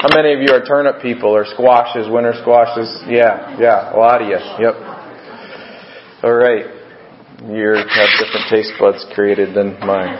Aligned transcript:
How 0.00 0.14
many 0.14 0.32
of 0.32 0.40
you 0.40 0.54
are 0.54 0.64
turnip 0.64 1.02
people 1.02 1.30
or 1.30 1.44
squashes, 1.44 2.06
winter 2.08 2.32
squashes? 2.40 3.02
Yeah, 3.08 3.58
yeah, 3.58 3.94
a 3.94 3.98
lot 3.98 4.22
of 4.22 4.28
you. 4.28 4.38
Yep. 4.38 4.74
All 6.22 6.34
right. 6.34 6.66
You 7.42 7.74
have 7.74 8.10
different 8.22 8.46
taste 8.50 8.72
buds 8.78 9.04
created 9.14 9.54
than 9.54 9.78
mine. 9.80 10.14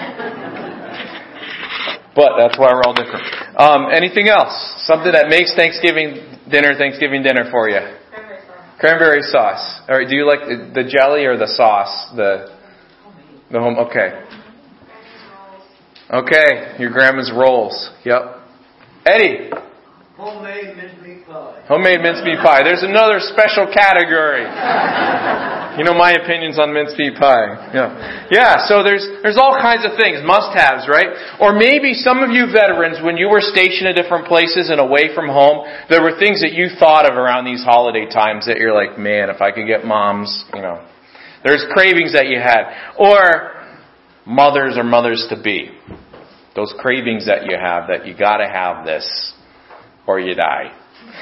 But 2.14 2.38
that's 2.38 2.58
why 2.58 2.74
we're 2.74 2.82
all 2.82 2.94
different. 2.94 3.22
Um, 3.56 3.86
anything 3.92 4.26
else? 4.26 4.50
Something 4.86 5.12
that 5.12 5.28
makes 5.28 5.54
Thanksgiving 5.54 6.26
dinner 6.50 6.74
Thanksgiving 6.76 7.22
dinner 7.22 7.48
for 7.50 7.68
you? 7.68 7.78
Cranberry 7.78 8.40
sauce. 8.42 8.80
Cranberry 8.80 9.22
sauce. 9.22 9.80
All 9.88 9.98
right. 9.98 10.08
Do 10.08 10.16
you 10.16 10.26
like 10.26 10.40
the, 10.74 10.82
jelly 10.90 11.24
or 11.24 11.36
the 11.36 11.46
sauce? 11.46 12.10
The 12.16 12.58
the 13.52 13.60
home. 13.60 13.78
Okay. 13.78 14.26
Okay. 16.10 16.76
Your 16.80 16.90
grandma's 16.90 17.30
rolls. 17.32 17.90
Yep. 18.04 18.22
Eddie. 19.06 19.50
Homemade 20.18 20.74
mincemeat 20.74 21.22
pie. 21.30 21.62
Homemade 21.70 22.02
mincemeat 22.02 22.42
pie. 22.42 22.66
There's 22.66 22.82
another 22.82 23.22
special 23.22 23.70
category. 23.70 24.42
You 25.78 25.86
know 25.86 25.94
my 25.94 26.10
opinions 26.18 26.58
on 26.58 26.74
mincemeat 26.74 27.14
pie. 27.14 27.70
Yeah. 27.70 28.26
Yeah, 28.26 28.66
so 28.66 28.82
there's 28.82 29.06
there's 29.22 29.38
all 29.38 29.54
kinds 29.62 29.86
of 29.86 29.94
things, 29.94 30.18
must-haves, 30.26 30.90
right? 30.90 31.38
Or 31.38 31.54
maybe 31.54 31.94
some 31.94 32.18
of 32.26 32.34
you 32.34 32.50
veterans 32.50 32.98
when 32.98 33.14
you 33.14 33.30
were 33.30 33.38
stationed 33.38 33.86
at 33.86 33.94
different 33.94 34.26
places 34.26 34.74
and 34.74 34.82
away 34.82 35.14
from 35.14 35.30
home, 35.30 35.70
there 35.86 36.02
were 36.02 36.18
things 36.18 36.42
that 36.42 36.50
you 36.50 36.66
thought 36.82 37.06
of 37.06 37.14
around 37.14 37.46
these 37.46 37.62
holiday 37.62 38.10
times 38.10 38.50
that 38.50 38.58
you're 38.58 38.74
like, 38.74 38.98
"Man, 38.98 39.30
if 39.30 39.40
I 39.40 39.52
could 39.54 39.70
get 39.70 39.86
mom's, 39.86 40.34
you 40.52 40.62
know." 40.62 40.82
There's 41.44 41.64
cravings 41.70 42.12
that 42.14 42.26
you 42.26 42.42
had 42.42 42.74
or 42.98 43.54
mothers 44.26 44.76
or 44.76 44.82
mothers 44.82 45.28
to 45.30 45.36
be. 45.36 45.70
Those 46.56 46.74
cravings 46.80 47.26
that 47.26 47.46
you 47.46 47.56
have 47.56 47.86
that 47.86 48.04
you 48.04 48.18
got 48.18 48.38
to 48.38 48.48
have 48.48 48.84
this 48.84 49.06
or 50.08 50.18
you 50.18 50.34
die. 50.34 50.72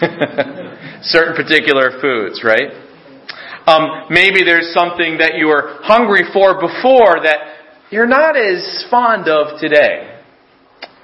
Certain 1.03 1.35
particular 1.35 2.01
foods, 2.01 2.43
right? 2.45 2.71
Um, 3.67 4.07
maybe 4.11 4.47
there's 4.47 4.73
something 4.73 5.19
that 5.19 5.35
you 5.35 5.49
were 5.49 5.83
hungry 5.83 6.23
for 6.33 6.55
before 6.55 7.19
that 7.27 7.91
you're 7.91 8.07
not 8.07 8.37
as 8.39 8.87
fond 8.89 9.29
of 9.29 9.61
today. 9.61 10.23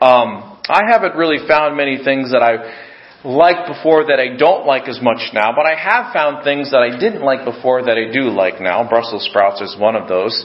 Um, 0.00 0.58
I 0.70 0.82
haven't 0.88 1.16
really 1.16 1.46
found 1.46 1.76
many 1.76 1.98
things 2.04 2.30
that 2.30 2.42
I 2.42 3.26
liked 3.26 3.66
before 3.66 4.06
that 4.06 4.18
I 4.18 4.36
don't 4.36 4.64
like 4.64 4.88
as 4.88 5.00
much 5.02 5.34
now, 5.34 5.50
but 5.54 5.66
I 5.66 5.74
have 5.74 6.12
found 6.12 6.44
things 6.44 6.70
that 6.70 6.82
I 6.82 6.98
didn't 6.98 7.22
like 7.22 7.44
before 7.44 7.82
that 7.82 7.98
I 7.98 8.12
do 8.12 8.30
like 8.30 8.60
now. 8.60 8.88
Brussels 8.88 9.26
sprouts 9.30 9.60
is 9.60 9.76
one 9.78 9.96
of 9.96 10.08
those 10.08 10.44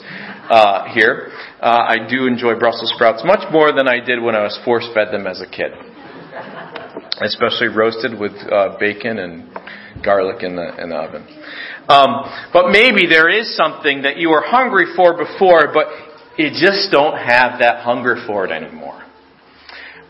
uh, 0.50 0.90
here. 0.94 1.30
Uh, 1.62 1.86
I 1.86 2.08
do 2.09 2.25
enjoy 2.25 2.58
Brussels 2.58 2.92
sprouts 2.95 3.22
much 3.25 3.45
more 3.52 3.72
than 3.72 3.88
I 3.88 4.00
did 4.03 4.22
when 4.22 4.34
I 4.34 4.42
was 4.42 4.58
force 4.66 4.88
fed 4.94 5.14
them 5.14 5.28
as 5.28 5.42
a 5.42 5.50
kid 5.50 5.73
especially 7.22 7.68
roasted 7.68 8.20
with 8.20 8.34
uh, 8.52 8.78
bacon 8.80 9.20
and 9.20 9.50
garlic 10.04 10.44
in 10.44 10.56
the, 10.56 10.82
in 10.82 10.90
the 10.90 10.96
oven. 10.96 11.26
Um, 11.88 12.50
but 12.54 12.70
maybe 12.70 13.08
there 13.08 13.30
is 13.30 13.56
something 13.56 14.02
that 14.04 14.18
you 14.18 14.30
were 14.30 14.44
hungry 14.46 14.86
for 14.96 15.18
before, 15.18 15.72
but 15.74 15.88
you 16.38 16.50
just 16.50 16.92
don't 16.92 17.18
have 17.18 17.59
that 17.59 17.84
hunger 17.84 18.18
for 18.28 18.46
it 18.46 18.52
anymore. 18.52 19.02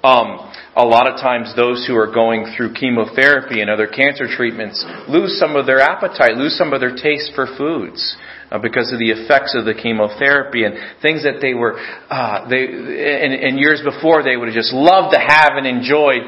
Um, 0.03 0.51
a 0.75 0.85
lot 0.85 1.07
of 1.07 1.19
times, 1.19 1.53
those 1.55 1.87
who 1.87 1.95
are 1.95 2.11
going 2.11 2.53
through 2.55 2.73
chemotherapy 2.73 3.61
and 3.61 3.69
other 3.69 3.87
cancer 3.87 4.27
treatments 4.29 4.85
lose 5.07 5.39
some 5.39 5.55
of 5.55 5.65
their 5.65 5.79
appetite, 5.79 6.37
lose 6.37 6.55
some 6.55 6.71
of 6.71 6.79
their 6.79 6.95
taste 6.95 7.31
for 7.33 7.47
foods. 7.57 8.15
Uh, 8.49 8.57
because 8.57 8.93
of 8.93 8.99
the 8.99 9.11
effects 9.11 9.53
of 9.59 9.65
the 9.65 9.73
chemotherapy 9.73 10.63
and 10.63 10.75
things 11.01 11.21
that 11.23 11.41
they 11.41 11.53
were, 11.53 11.75
uh, 12.07 12.47
they, 12.47 12.63
in, 12.63 13.33
in 13.33 13.57
years 13.57 13.81
before 13.83 14.23
they 14.23 14.37
would 14.37 14.47
have 14.47 14.55
just 14.55 14.71
loved 14.71 15.11
to 15.11 15.19
have 15.19 15.59
and 15.59 15.67
enjoyed 15.67 16.23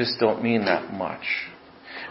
just 0.00 0.18
don't 0.18 0.42
mean 0.42 0.64
that 0.64 0.94
much. 0.94 1.22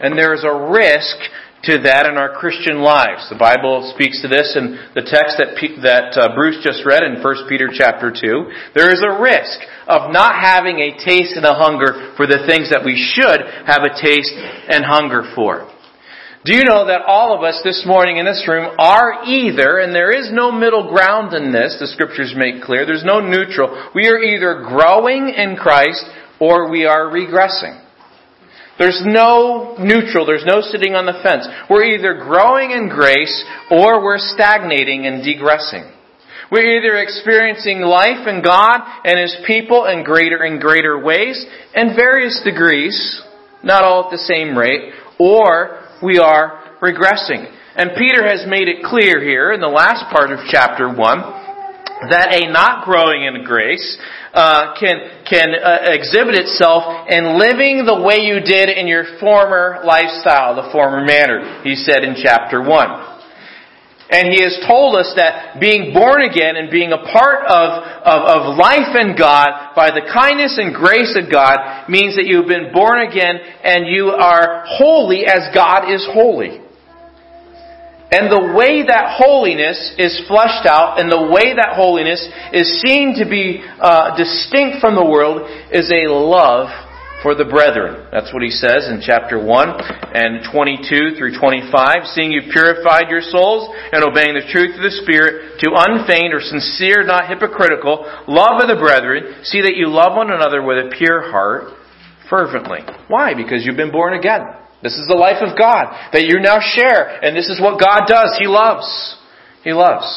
And 0.00 0.16
there's 0.16 0.44
a 0.44 0.70
risk 0.70 1.18
to 1.64 1.82
that 1.84 2.06
in 2.06 2.16
our 2.16 2.38
Christian 2.38 2.80
lives. 2.80 3.28
The 3.28 3.36
Bible 3.36 3.92
speaks 3.92 4.22
to 4.22 4.28
this 4.30 4.56
in 4.56 4.78
the 4.94 5.04
text 5.04 5.36
that, 5.36 5.58
that 5.82 6.16
uh, 6.16 6.32
Bruce 6.32 6.62
just 6.62 6.86
read 6.86 7.02
in 7.02 7.20
1 7.20 7.50
Peter 7.50 7.68
chapter 7.68 8.14
2. 8.14 8.78
There 8.78 8.88
is 8.88 9.02
a 9.02 9.20
risk 9.20 9.60
of 9.84 10.08
not 10.14 10.40
having 10.40 10.80
a 10.80 10.96
taste 11.04 11.36
and 11.36 11.44
a 11.44 11.58
hunger 11.58 12.14
for 12.16 12.24
the 12.24 12.46
things 12.46 12.70
that 12.70 12.86
we 12.86 12.96
should 12.96 13.42
have 13.66 13.84
a 13.84 13.92
taste 13.98 14.32
and 14.32 14.86
hunger 14.86 15.26
for. 15.34 15.68
Do 16.42 16.56
you 16.56 16.64
know 16.64 16.88
that 16.88 17.04
all 17.04 17.36
of 17.36 17.44
us 17.44 17.60
this 17.62 17.84
morning 17.84 18.16
in 18.16 18.24
this 18.24 18.48
room 18.48 18.72
are 18.78 19.28
either, 19.28 19.84
and 19.84 19.92
there 19.92 20.08
is 20.08 20.32
no 20.32 20.50
middle 20.50 20.88
ground 20.88 21.36
in 21.36 21.52
this, 21.52 21.76
the 21.76 21.92
scriptures 21.92 22.32
make 22.32 22.64
clear, 22.64 22.86
there's 22.86 23.04
no 23.04 23.20
neutral. 23.20 23.68
We 23.94 24.08
are 24.08 24.16
either 24.16 24.64
growing 24.64 25.28
in 25.36 25.60
Christ 25.60 26.00
or 26.40 26.70
we 26.70 26.86
are 26.86 27.06
regressing. 27.06 27.84
There's 28.78 29.02
no 29.04 29.76
neutral, 29.78 30.24
there's 30.24 30.46
no 30.46 30.62
sitting 30.62 30.94
on 30.94 31.04
the 31.04 31.20
fence. 31.22 31.46
We're 31.68 31.84
either 31.84 32.14
growing 32.14 32.70
in 32.70 32.88
grace 32.88 33.44
or 33.70 34.02
we're 34.02 34.18
stagnating 34.18 35.04
and 35.04 35.22
degressing. 35.22 35.92
We're 36.50 36.80
either 36.80 36.96
experiencing 36.96 37.82
life 37.82 38.26
in 38.26 38.42
God 38.42 38.80
and 39.04 39.20
His 39.20 39.36
people 39.46 39.84
in 39.84 40.02
greater 40.02 40.42
and 40.42 40.60
greater 40.60 40.98
ways 40.98 41.44
in 41.74 41.94
various 41.94 42.40
degrees, 42.42 43.22
not 43.62 43.84
all 43.84 44.06
at 44.06 44.10
the 44.10 44.18
same 44.18 44.56
rate, 44.56 44.94
or 45.18 45.84
we 46.02 46.18
are 46.18 46.78
regressing. 46.80 47.54
And 47.76 47.90
Peter 47.96 48.26
has 48.26 48.46
made 48.48 48.66
it 48.66 48.82
clear 48.82 49.22
here 49.22 49.52
in 49.52 49.60
the 49.60 49.68
last 49.68 50.10
part 50.10 50.32
of 50.32 50.40
chapter 50.50 50.88
1 50.88 51.49
that 52.08 52.32
a 52.32 52.50
not 52.50 52.84
growing 52.84 53.24
in 53.24 53.44
grace 53.44 53.98
uh, 54.32 54.72
can 54.80 55.24
can 55.28 55.52
uh, 55.52 55.92
exhibit 55.92 56.34
itself 56.34 57.08
in 57.12 57.36
living 57.36 57.84
the 57.84 58.00
way 58.00 58.24
you 58.24 58.40
did 58.40 58.72
in 58.72 58.86
your 58.86 59.18
former 59.20 59.82
lifestyle, 59.84 60.56
the 60.56 60.72
former 60.72 61.04
manner. 61.04 61.60
He 61.62 61.74
said 61.76 62.04
in 62.04 62.16
chapter 62.16 62.62
one. 62.62 63.10
And 64.10 64.26
he 64.34 64.42
has 64.42 64.58
told 64.66 64.96
us 64.96 65.12
that 65.14 65.60
being 65.60 65.94
born 65.94 66.22
again 66.22 66.56
and 66.56 66.68
being 66.68 66.90
a 66.90 66.98
part 66.98 67.46
of, 67.46 67.68
of, 68.02 68.20
of, 68.26 68.58
life 68.58 68.90
in 68.98 69.14
God 69.14 69.70
by 69.76 69.94
the 69.94 70.02
kindness 70.02 70.58
and 70.58 70.74
grace 70.74 71.14
of 71.14 71.30
God 71.30 71.86
means 71.88 72.16
that 72.16 72.26
you've 72.26 72.48
been 72.48 72.74
born 72.74 73.06
again 73.06 73.38
and 73.62 73.86
you 73.86 74.10
are 74.10 74.64
holy 74.66 75.26
as 75.26 75.54
God 75.54 75.94
is 75.94 76.02
holy. 76.10 76.58
And 78.10 78.26
the 78.26 78.52
way 78.58 78.82
that 78.82 79.14
holiness 79.14 79.94
is 79.96 80.20
fleshed 80.26 80.66
out 80.66 80.98
and 80.98 81.06
the 81.06 81.30
way 81.30 81.54
that 81.54 81.78
holiness 81.78 82.18
is 82.52 82.82
seen 82.82 83.14
to 83.22 83.24
be 83.24 83.62
uh, 83.62 84.16
distinct 84.18 84.82
from 84.82 84.98
the 84.98 85.06
world 85.06 85.46
is 85.70 85.86
a 85.94 86.10
love 86.10 86.74
for 87.22 87.34
the 87.36 87.44
brethren. 87.44 88.08
That's 88.10 88.32
what 88.32 88.42
he 88.42 88.50
says 88.50 88.88
in 88.88 88.98
chapter 89.04 89.38
1 89.38 89.46
and 90.10 90.42
22 90.50 91.14
through 91.14 91.38
25. 91.38 91.70
Seeing 92.10 92.32
you've 92.32 92.50
purified 92.50 93.12
your 93.12 93.22
souls 93.22 93.70
and 93.92 94.02
obeying 94.02 94.34
the 94.34 94.48
truth 94.50 94.74
of 94.74 94.82
the 94.82 94.96
Spirit 95.04 95.60
to 95.60 95.70
unfeigned 95.70 96.34
or 96.34 96.40
sincere, 96.40 97.04
not 97.04 97.28
hypocritical, 97.28 98.08
love 98.26 98.58
of 98.58 98.66
the 98.66 98.80
brethren, 98.80 99.44
see 99.44 99.60
that 99.62 99.76
you 99.76 99.86
love 99.86 100.16
one 100.16 100.32
another 100.32 100.64
with 100.64 100.82
a 100.82 100.90
pure 100.96 101.30
heart 101.30 101.78
fervently. 102.28 102.80
Why? 103.08 103.34
Because 103.34 103.62
you've 103.62 103.78
been 103.78 103.92
born 103.92 104.18
again. 104.18 104.42
This 104.82 104.96
is 104.96 105.06
the 105.06 105.14
life 105.14 105.42
of 105.42 105.58
God 105.58 105.92
that 106.12 106.24
you 106.24 106.40
now 106.40 106.58
share, 106.60 107.22
and 107.22 107.36
this 107.36 107.48
is 107.48 107.60
what 107.60 107.78
God 107.78 108.08
does. 108.08 108.36
He 108.40 108.46
loves. 108.46 108.88
He 109.62 109.72
loves. 109.72 110.08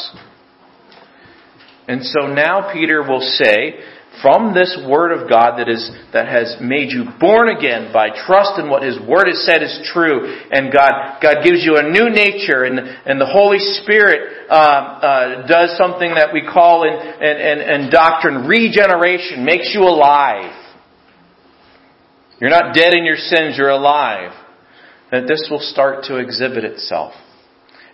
And 1.88 2.04
so 2.04 2.28
now 2.28 2.72
Peter 2.72 3.04
will 3.04 3.20
say, 3.20 3.84
from 4.22 4.54
this 4.54 4.80
word 4.88 5.12
of 5.12 5.28
God 5.28 5.58
that 5.58 5.68
is 5.68 5.92
that 6.14 6.30
has 6.30 6.56
made 6.62 6.92
you 6.92 7.06
born 7.20 7.50
again 7.50 7.92
by 7.92 8.08
trust 8.08 8.60
in 8.60 8.70
what 8.70 8.84
His 8.84 8.96
Word 9.00 9.28
has 9.28 9.44
said 9.44 9.64
is 9.64 9.90
true, 9.92 10.24
and 10.52 10.72
God 10.72 11.20
God 11.20 11.44
gives 11.44 11.66
you 11.66 11.76
a 11.76 11.84
new 11.84 12.10
nature, 12.14 12.64
and 12.64 12.80
and 12.80 13.20
the 13.20 13.26
Holy 13.26 13.60
Spirit 13.60 14.48
uh, 14.50 14.54
uh, 14.54 15.48
does 15.48 15.76
something 15.78 16.14
that 16.14 16.30
we 16.32 16.46
call 16.46 16.84
in, 16.84 16.94
in, 16.94 17.38
in, 17.42 17.82
in 17.84 17.90
doctrine 17.90 18.48
regeneration, 18.48 19.44
makes 19.44 19.72
you 19.74 19.82
alive. 19.82 20.54
You're 22.40 22.52
not 22.52 22.76
dead 22.76 22.94
in 22.94 23.04
your 23.04 23.18
sins; 23.18 23.56
you're 23.58 23.70
alive 23.70 24.32
that 25.14 25.30
this 25.30 25.46
will 25.46 25.62
start 25.62 26.06
to 26.06 26.18
exhibit 26.18 26.66
itself. 26.66 27.14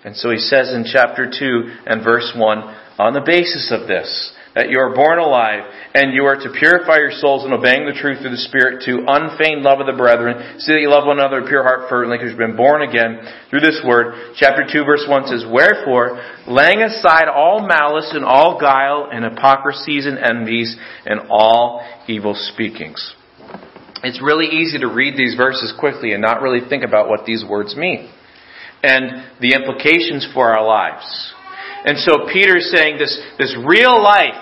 And 0.06 0.16
so 0.16 0.31
he 0.31 0.39
says 0.39 0.71
in 0.71 0.88
chapter 0.88 1.27
2 1.27 1.83
and 1.86 2.01
verse 2.01 2.31
1, 2.31 2.57
on 2.98 3.12
the 3.12 3.19
basis 3.19 3.75
of 3.75 3.89
this, 3.89 4.31
that 4.56 4.69
you 4.69 4.80
are 4.80 4.95
born 4.95 5.19
alive, 5.19 5.68
and 5.94 6.13
you 6.13 6.24
are 6.24 6.39
to 6.39 6.56
purify 6.57 6.95
your 6.95 7.12
souls 7.12 7.44
in 7.44 7.51
obeying 7.51 7.86
the 7.86 8.00
truth 8.00 8.24
through 8.24 8.31
the 8.31 8.48
Spirit 8.48 8.88
to 8.88 9.04
unfeigned 9.04 9.63
love 9.68 9.83
of 9.83 9.88
the 9.92 10.00
brethren, 10.00 10.60
see 10.63 10.71
that 10.71 10.80
you 10.80 10.89
love 10.89 11.06
one 11.06 11.19
another 11.19 11.44
pure 11.44 11.62
heart 11.62 11.92
fervently, 11.92 12.16
because 12.18 12.31
you've 12.31 12.39
been 12.39 12.56
born 12.56 12.88
again 12.88 13.19
through 13.51 13.68
this 13.68 13.83
word. 13.83 14.16
Chapter 14.39 14.63
2 14.63 14.88
verse 14.88 15.04
1 15.04 15.27
says, 15.27 15.44
Wherefore, 15.44 16.24
laying 16.48 16.81
aside 16.81 17.27
all 17.27 17.68
malice 17.68 18.16
and 18.16 18.24
all 18.24 18.57
guile 18.60 19.12
and 19.12 19.27
hypocrisies 19.27 20.07
and 20.07 20.18
envies 20.18 20.71
and 21.06 21.27
all 21.30 21.83
evil 22.07 22.31
speakings 22.31 23.19
it's 24.04 24.22
really 24.22 24.48
easy 24.48 24.80
to 24.80 24.88
read 24.88 25.18
these 25.18 25.36
verses 25.36 25.74
quickly 25.80 26.13
and 26.13 26.22
not 26.22 26.42
really 26.42 26.68
think 26.68 26.84
about 26.84 27.10
what 27.10 27.25
these 27.25 27.44
words 27.48 27.75
mean 27.75 28.10
and 28.84 29.25
the 29.42 29.54
implications 29.54 30.28
for 30.34 30.56
our 30.56 30.66
lives. 30.66 31.34
And 31.86 31.98
so 32.00 32.28
Peter's 32.31 32.72
saying 32.74 32.98
this, 32.98 33.19
this 33.38 33.56
real 33.66 34.01
life 34.01 34.40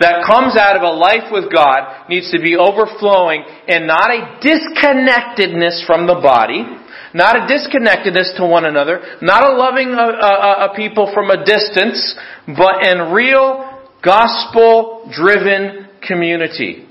that 0.00 0.24
comes 0.26 0.56
out 0.56 0.76
of 0.76 0.82
a 0.82 0.90
life 0.90 1.30
with 1.30 1.52
God 1.52 2.08
needs 2.08 2.30
to 2.32 2.40
be 2.40 2.56
overflowing 2.56 3.44
and 3.68 3.86
not 3.86 4.10
a 4.10 4.40
disconnectedness 4.40 5.84
from 5.86 6.06
the 6.06 6.18
body, 6.22 6.64
not 7.12 7.36
a 7.36 7.46
disconnectedness 7.46 8.34
to 8.38 8.46
one 8.46 8.64
another, 8.64 9.18
not 9.20 9.44
a 9.44 9.52
loving 9.54 9.90
a, 9.90 10.08
a, 10.08 10.72
a 10.72 10.74
people 10.74 11.10
from 11.12 11.30
a 11.30 11.44
distance, 11.44 12.16
but 12.46 12.86
in 12.86 13.12
real 13.12 13.66
gospel 14.02 15.10
driven 15.12 15.88
community. 16.06 16.86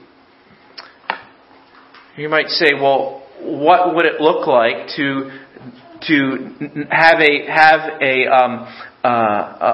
You 2.20 2.28
might 2.28 2.50
say, 2.50 2.74
well, 2.74 3.24
what 3.42 3.96
would 3.96 4.06
it 4.06 4.20
look 4.20 4.46
like 4.46 4.92
to 4.98 5.32
to 6.08 6.86
have 6.92 7.22
a 7.22 7.48
have 7.48 8.02
a 8.02 8.28
um, 8.28 8.68
uh, 9.06 9.08
a, 9.08 9.72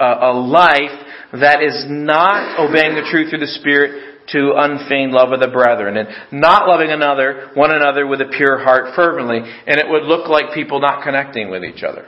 a, 0.00 0.18
a, 0.28 0.32
life 0.36 0.92
that 1.32 1.62
is 1.62 1.86
not 1.88 2.60
obeying 2.60 2.94
the 2.94 3.08
truth 3.10 3.30
through 3.30 3.38
the 3.38 3.46
Spirit 3.46 4.28
to 4.32 4.52
unfeigned 4.54 5.12
love 5.12 5.32
of 5.32 5.40
the 5.40 5.48
brethren 5.48 5.96
and 5.96 6.08
not 6.30 6.68
loving 6.68 6.90
another, 6.90 7.50
one 7.54 7.70
another 7.70 8.06
with 8.06 8.20
a 8.20 8.28
pure 8.36 8.58
heart 8.58 8.94
fervently. 8.94 9.38
And 9.38 9.80
it 9.80 9.88
would 9.88 10.02
look 10.02 10.28
like 10.28 10.52
people 10.52 10.78
not 10.78 11.02
connecting 11.02 11.50
with 11.50 11.64
each 11.64 11.82
other. 11.82 12.06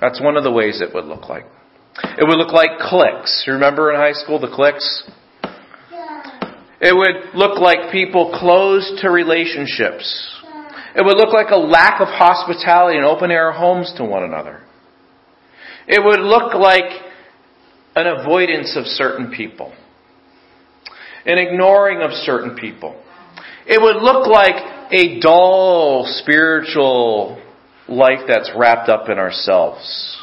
That's 0.00 0.20
one 0.20 0.38
of 0.38 0.44
the 0.44 0.52
ways 0.52 0.80
it 0.80 0.94
would 0.94 1.04
look 1.04 1.28
like. 1.28 1.44
It 2.18 2.24
would 2.26 2.38
look 2.38 2.52
like 2.52 2.78
cliques. 2.80 3.44
Remember 3.46 3.92
in 3.92 3.96
high 3.96 4.14
school 4.14 4.40
the 4.40 4.48
cliques? 4.48 5.04
It 6.86 6.94
would 6.94 7.34
look 7.34 7.58
like 7.58 7.90
people 7.90 8.36
closed 8.38 9.00
to 9.00 9.08
relationships. 9.08 10.04
It 10.94 11.02
would 11.02 11.16
look 11.16 11.32
like 11.32 11.50
a 11.50 11.56
lack 11.56 12.02
of 12.02 12.08
hospitality 12.08 12.98
and 12.98 13.06
open 13.06 13.30
air 13.30 13.52
homes 13.52 13.90
to 13.96 14.04
one 14.04 14.22
another. 14.22 14.60
It 15.88 16.04
would 16.04 16.20
look 16.20 16.52
like 16.52 16.84
an 17.96 18.06
avoidance 18.06 18.76
of 18.76 18.84
certain 18.84 19.32
people, 19.34 19.72
an 21.24 21.38
ignoring 21.38 22.02
of 22.02 22.10
certain 22.10 22.54
people. 22.54 23.02
It 23.66 23.80
would 23.80 24.02
look 24.02 24.26
like 24.26 24.90
a 24.92 25.20
dull 25.20 26.04
spiritual 26.06 27.42
life 27.88 28.20
that's 28.28 28.50
wrapped 28.54 28.90
up 28.90 29.08
in 29.08 29.18
ourselves. 29.18 30.20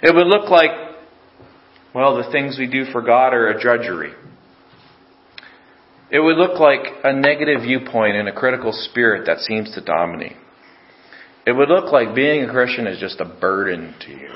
It 0.00 0.14
would 0.14 0.28
look 0.28 0.48
like, 0.48 0.70
well, 1.92 2.16
the 2.22 2.30
things 2.30 2.56
we 2.56 2.70
do 2.70 2.84
for 2.92 3.02
God 3.02 3.34
are 3.34 3.48
a 3.48 3.60
drudgery. 3.60 4.12
It 6.10 6.20
would 6.20 6.36
look 6.36 6.58
like 6.58 6.80
a 7.04 7.12
negative 7.12 7.62
viewpoint 7.62 8.16
and 8.16 8.28
a 8.28 8.32
critical 8.32 8.72
spirit 8.72 9.26
that 9.26 9.38
seems 9.40 9.74
to 9.74 9.84
dominate. 9.84 10.36
It 11.46 11.52
would 11.52 11.68
look 11.68 11.92
like 11.92 12.14
being 12.14 12.44
a 12.44 12.50
Christian 12.50 12.86
is 12.86 12.98
just 12.98 13.20
a 13.20 13.24
burden 13.24 13.94
to 14.06 14.10
you. 14.10 14.32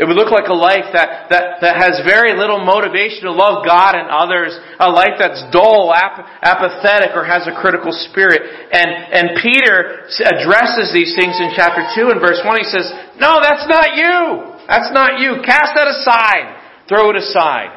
It 0.00 0.08
would 0.08 0.16
look 0.16 0.32
like 0.32 0.48
a 0.48 0.56
life 0.56 0.88
that, 0.96 1.28
that, 1.28 1.60
that 1.60 1.76
has 1.76 2.00
very 2.08 2.32
little 2.32 2.64
motivation 2.64 3.28
to 3.28 3.36
love 3.36 3.68
God 3.68 3.92
and 3.92 4.08
others, 4.08 4.56
a 4.80 4.88
life 4.88 5.20
that's 5.20 5.44
dull, 5.52 5.92
ap- 5.92 6.24
apathetic, 6.40 7.12
or 7.12 7.20
has 7.20 7.44
a 7.44 7.52
critical 7.52 7.92
spirit. 7.92 8.40
And, 8.72 8.88
and 8.88 9.26
Peter 9.44 10.08
addresses 10.24 10.88
these 10.96 11.12
things 11.20 11.36
in 11.36 11.52
chapter 11.52 11.84
2 11.92 12.16
and 12.16 12.20
verse 12.20 12.40
1. 12.40 12.48
He 12.56 12.64
says, 12.64 12.88
No, 13.20 13.44
that's 13.44 13.68
not 13.68 13.92
you! 13.92 14.56
That's 14.64 14.88
not 14.94 15.20
you. 15.20 15.44
Cast 15.44 15.76
that 15.76 15.88
aside. 15.88 16.48
Throw 16.88 17.10
it 17.10 17.16
aside. 17.16 17.76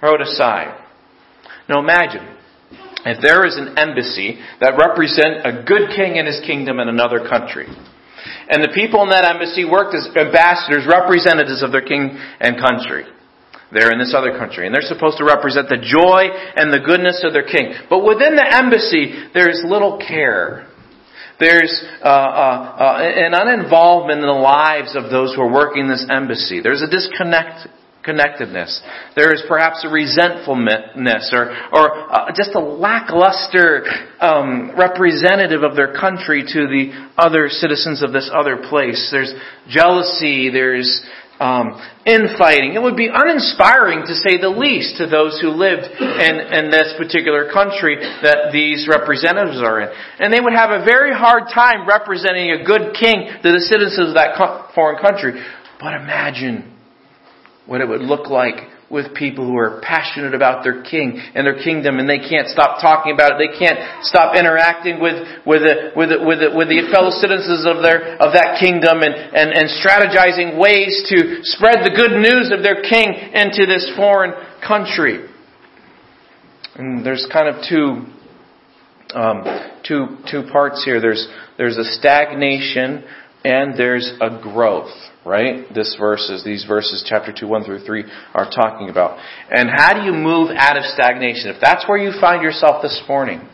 Throw 0.00 0.14
it 0.14 0.22
aside. 0.22 0.72
Now 1.68 1.80
imagine, 1.80 2.24
if 3.04 3.20
there 3.20 3.44
is 3.44 3.56
an 3.56 3.76
embassy 3.76 4.40
that 4.60 4.80
represent 4.80 5.44
a 5.44 5.62
good 5.62 5.92
king 5.94 6.18
and 6.18 6.26
his 6.26 6.40
kingdom 6.46 6.80
in 6.80 6.88
another 6.88 7.20
country, 7.28 7.68
and 8.48 8.64
the 8.64 8.72
people 8.74 9.02
in 9.04 9.10
that 9.10 9.28
embassy 9.28 9.64
worked 9.68 9.94
as 9.94 10.08
ambassadors, 10.16 10.88
representatives 10.88 11.62
of 11.62 11.70
their 11.70 11.84
king 11.84 12.16
and 12.40 12.56
country. 12.56 13.04
They're 13.70 13.92
in 13.92 13.98
this 14.00 14.16
other 14.16 14.32
country, 14.32 14.64
and 14.64 14.74
they're 14.74 14.88
supposed 14.88 15.18
to 15.18 15.28
represent 15.28 15.68
the 15.68 15.76
joy 15.76 16.32
and 16.32 16.72
the 16.72 16.80
goodness 16.80 17.20
of 17.22 17.36
their 17.36 17.44
king. 17.44 17.76
But 17.92 18.00
within 18.00 18.34
the 18.34 18.48
embassy, 18.48 19.28
there's 19.34 19.60
little 19.68 20.00
care. 20.00 20.72
There's 21.38 21.70
uh, 22.02 22.08
uh, 22.08 22.08
uh, 22.08 22.98
an 23.04 23.36
uninvolvement 23.36 24.24
in 24.24 24.26
the 24.26 24.40
lives 24.40 24.96
of 24.96 25.10
those 25.12 25.36
who 25.36 25.42
are 25.42 25.52
working 25.52 25.86
this 25.86 26.04
embassy. 26.08 26.60
There's 26.64 26.82
a 26.82 26.88
disconnect 26.88 27.68
connectedness. 28.02 28.80
There 29.16 29.32
is 29.34 29.42
perhaps 29.48 29.84
a 29.84 29.88
resentfulness 29.88 31.30
or, 31.32 31.50
or 31.72 32.12
uh, 32.12 32.30
just 32.34 32.54
a 32.54 32.60
lackluster 32.60 33.84
um, 34.20 34.72
representative 34.78 35.62
of 35.62 35.76
their 35.76 35.92
country 35.92 36.42
to 36.42 36.60
the 36.66 37.10
other 37.16 37.48
citizens 37.48 38.02
of 38.02 38.12
this 38.12 38.30
other 38.32 38.56
place. 38.68 39.08
There's 39.10 39.34
jealousy, 39.68 40.50
there's 40.50 41.04
um, 41.40 41.78
infighting. 42.04 42.74
It 42.74 42.82
would 42.82 42.96
be 42.96 43.08
uninspiring, 43.12 44.06
to 44.06 44.14
say 44.14 44.40
the 44.40 44.50
least, 44.50 44.98
to 44.98 45.06
those 45.06 45.38
who 45.40 45.54
lived 45.54 45.86
in, 45.86 46.34
in 46.50 46.70
this 46.70 46.94
particular 46.98 47.50
country 47.52 47.96
that 48.22 48.50
these 48.52 48.88
representatives 48.90 49.62
are 49.62 49.80
in. 49.80 49.88
And 50.18 50.32
they 50.32 50.40
would 50.40 50.54
have 50.54 50.70
a 50.70 50.84
very 50.84 51.14
hard 51.14 51.44
time 51.54 51.86
representing 51.86 52.50
a 52.50 52.64
good 52.64 52.94
king 52.98 53.30
to 53.42 53.52
the 53.52 53.62
citizens 53.70 54.10
of 54.10 54.14
that 54.14 54.34
foreign 54.74 54.98
country. 54.98 55.38
But 55.78 55.94
imagine 55.94 56.77
what 57.68 57.82
it 57.82 57.88
would 57.88 58.00
look 58.00 58.30
like 58.30 58.72
with 58.88 59.12
people 59.12 59.44
who 59.44 59.58
are 59.58 59.78
passionate 59.84 60.34
about 60.34 60.64
their 60.64 60.82
king 60.82 61.20
and 61.34 61.44
their 61.44 61.62
kingdom 61.62 61.98
and 61.98 62.08
they 62.08 62.18
can't 62.18 62.48
stop 62.48 62.80
talking 62.80 63.12
about 63.12 63.32
it. 63.32 63.36
They 63.36 63.52
can't 63.60 63.76
stop 64.00 64.34
interacting 64.34 64.98
with, 64.98 65.20
with, 65.44 65.60
the, 65.60 65.92
with, 65.94 66.08
the, 66.08 66.18
with, 66.24 66.40
the, 66.40 66.48
with 66.56 66.68
the 66.72 66.88
fellow 66.88 67.12
citizens 67.12 67.68
of 67.68 67.84
their, 67.84 68.16
of 68.16 68.32
that 68.32 68.56
kingdom 68.56 69.04
and, 69.04 69.12
and, 69.12 69.52
and 69.52 69.68
strategizing 69.68 70.56
ways 70.56 71.04
to 71.12 71.44
spread 71.44 71.84
the 71.84 71.92
good 71.92 72.16
news 72.16 72.48
of 72.48 72.64
their 72.64 72.80
king 72.80 73.12
into 73.12 73.68
this 73.68 73.84
foreign 73.94 74.32
country. 74.64 75.28
And 76.76 77.04
there's 77.04 77.28
kind 77.30 77.52
of 77.52 77.60
two, 77.68 78.08
um, 79.12 79.44
two, 79.84 80.16
two 80.24 80.48
parts 80.50 80.80
here. 80.82 81.02
There's, 81.02 81.28
there's 81.58 81.76
a 81.76 81.84
stagnation 81.84 83.04
and 83.44 83.78
there's 83.78 84.12
a 84.20 84.40
growth 84.42 84.90
right? 85.28 85.68
This 85.74 85.94
verses, 86.00 86.42
these 86.42 86.64
verses, 86.64 87.04
chapter 87.06 87.32
2, 87.38 87.46
1 87.46 87.64
through 87.64 87.84
3, 87.84 88.04
are 88.32 88.50
talking 88.50 88.88
about. 88.88 89.20
And 89.50 89.68
how 89.68 89.92
do 89.92 90.06
you 90.08 90.12
move 90.12 90.48
out 90.56 90.78
of 90.78 90.84
stagnation? 90.84 91.52
If 91.52 91.60
that's 91.60 91.86
where 91.86 91.98
you 91.98 92.12
find 92.18 92.42
yourself 92.42 92.82
this 92.82 93.00
morning, 93.06 93.46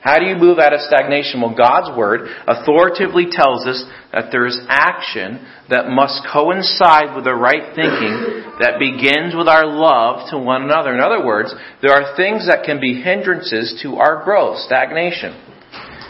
how 0.00 0.20
do 0.20 0.26
you 0.26 0.36
move 0.36 0.60
out 0.60 0.72
of 0.72 0.80
stagnation? 0.82 1.40
Well, 1.40 1.56
God's 1.58 1.90
Word 1.98 2.30
authoritatively 2.46 3.26
tells 3.28 3.66
us 3.66 3.82
that 4.12 4.30
there 4.30 4.46
is 4.46 4.60
action 4.68 5.44
that 5.68 5.88
must 5.90 6.22
coincide 6.32 7.16
with 7.16 7.24
the 7.24 7.34
right 7.34 7.74
thinking 7.74 8.46
that 8.62 8.78
begins 8.78 9.34
with 9.34 9.48
our 9.48 9.66
love 9.66 10.30
to 10.30 10.38
one 10.38 10.62
another. 10.62 10.94
In 10.94 11.00
other 11.00 11.26
words, 11.26 11.52
there 11.82 11.90
are 11.90 12.14
things 12.16 12.46
that 12.46 12.62
can 12.64 12.80
be 12.80 13.02
hindrances 13.02 13.80
to 13.82 13.96
our 13.96 14.22
growth, 14.22 14.58
stagnation. 14.58 15.34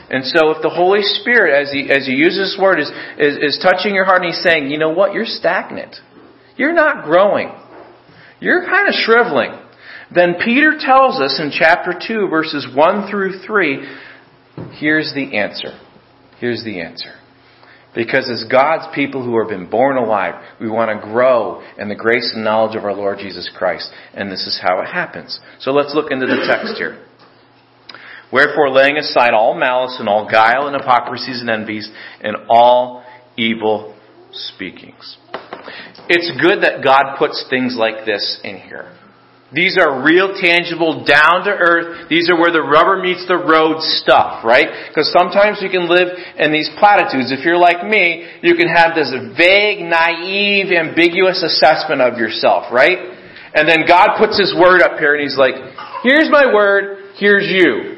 And 0.09 0.25
so 0.25 0.51
if 0.51 0.63
the 0.63 0.71
Holy 0.71 1.03
Spirit, 1.03 1.61
as 1.61 1.73
he, 1.73 1.91
as 1.91 2.07
he 2.07 2.13
uses 2.13 2.53
this 2.53 2.59
word, 2.61 2.79
is, 2.79 2.91
is, 3.19 3.55
is 3.55 3.59
touching 3.63 3.95
your 3.95 4.05
heart 4.05 4.23
and 4.23 4.33
he's 4.33 4.43
saying, 4.43 4.71
you 4.71 4.79
know 4.79 4.91
what, 4.91 5.13
you're 5.13 5.27
stagnant. 5.27 5.97
You're 6.57 6.73
not 6.73 7.05
growing. 7.05 7.51
You're 8.41 8.65
kind 8.65 8.89
of 8.89 8.95
shriveling. 8.95 9.59
Then 10.15 10.37
Peter 10.45 10.77
tells 10.79 11.21
us 11.21 11.41
in 11.41 11.51
chapter 11.51 11.93
2, 11.93 12.29
verses 12.29 12.69
1 12.73 13.11
through 13.11 13.41
3, 13.45 13.99
here's 14.79 15.13
the 15.15 15.37
answer. 15.37 15.79
Here's 16.39 16.63
the 16.65 16.81
answer. 16.81 17.15
Because 17.95 18.31
as 18.31 18.45
God's 18.49 18.95
people 18.95 19.25
who 19.25 19.41
have 19.41 19.49
been 19.49 19.71
born 19.71 19.97
alive, 19.97 20.35
we 20.61 20.69
want 20.69 20.91
to 20.91 21.07
grow 21.09 21.63
in 21.79 21.89
the 21.89 21.95
grace 21.95 22.31
and 22.35 22.45
knowledge 22.45 22.77
of 22.77 22.85
our 22.85 22.95
Lord 22.95 23.19
Jesus 23.19 23.51
Christ. 23.57 23.91
And 24.15 24.31
this 24.31 24.47
is 24.47 24.61
how 24.63 24.81
it 24.83 24.87
happens. 24.87 25.41
So 25.61 25.73
let's 25.73 25.95
look 25.95 26.13
into 26.13 26.27
the 26.27 26.47
text 26.47 26.77
here. 26.77 27.06
Wherefore, 28.33 28.71
laying 28.71 28.97
aside 28.97 29.35
all 29.35 29.55
malice 29.55 29.97
and 29.99 30.09
all 30.09 30.29
guile 30.31 30.67
and 30.67 30.77
hypocrisies 30.77 31.41
and 31.41 31.51
envies 31.51 31.91
and 32.21 32.37
all 32.49 33.05
evil 33.37 33.97
speakings. 34.33 35.19
It's 36.09 36.31
good 36.41 36.63
that 36.63 36.83
God 36.83 37.17
puts 37.19 37.45
things 37.51 37.77
like 37.79 38.05
this 38.05 38.41
in 38.45 38.59
here. 38.59 38.93
These 39.53 39.79
are 39.79 40.03
real, 40.03 40.35
tangible, 40.35 41.07
down 41.07 41.47
to 41.47 41.55
earth. 41.55 42.11
These 42.11 42.29
are 42.29 42.35
where 42.35 42.51
the 42.51 42.67
rubber 42.67 42.99
meets 42.99 43.27
the 43.31 43.39
road 43.39 43.79
stuff, 44.03 44.43
right? 44.43 44.67
Because 44.91 45.07
sometimes 45.15 45.63
you 45.63 45.71
can 45.71 45.87
live 45.87 46.11
in 46.39 46.51
these 46.51 46.69
platitudes. 46.83 47.31
If 47.31 47.47
you're 47.47 47.59
like 47.59 47.87
me, 47.87 48.27
you 48.43 48.59
can 48.59 48.67
have 48.67 48.99
this 48.99 49.15
vague, 49.39 49.87
naive, 49.87 50.75
ambiguous 50.75 51.47
assessment 51.47 52.03
of 52.03 52.19
yourself, 52.19 52.75
right? 52.75 52.99
And 53.55 53.71
then 53.71 53.87
God 53.87 54.19
puts 54.19 54.35
His 54.35 54.51
word 54.51 54.83
up 54.83 54.99
here 54.99 55.15
and 55.15 55.23
He's 55.23 55.39
like, 55.39 55.55
here's 56.03 56.27
my 56.29 56.51
word, 56.53 57.15
here's 57.15 57.47
you. 57.47 57.96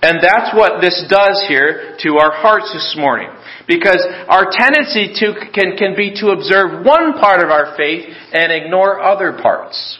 And 0.00 0.22
that's 0.22 0.54
what 0.54 0.80
this 0.80 1.04
does 1.10 1.44
here 1.48 1.96
to 2.06 2.18
our 2.18 2.30
hearts 2.30 2.70
this 2.72 2.94
morning. 2.96 3.30
Because 3.66 3.98
our 4.28 4.46
tendency 4.50 5.12
to, 5.20 5.34
can, 5.52 5.76
can 5.76 5.96
be 5.96 6.14
to 6.20 6.28
observe 6.28 6.86
one 6.86 7.18
part 7.18 7.42
of 7.42 7.50
our 7.50 7.76
faith 7.76 8.06
and 8.32 8.52
ignore 8.52 9.00
other 9.00 9.32
parts. 9.42 9.98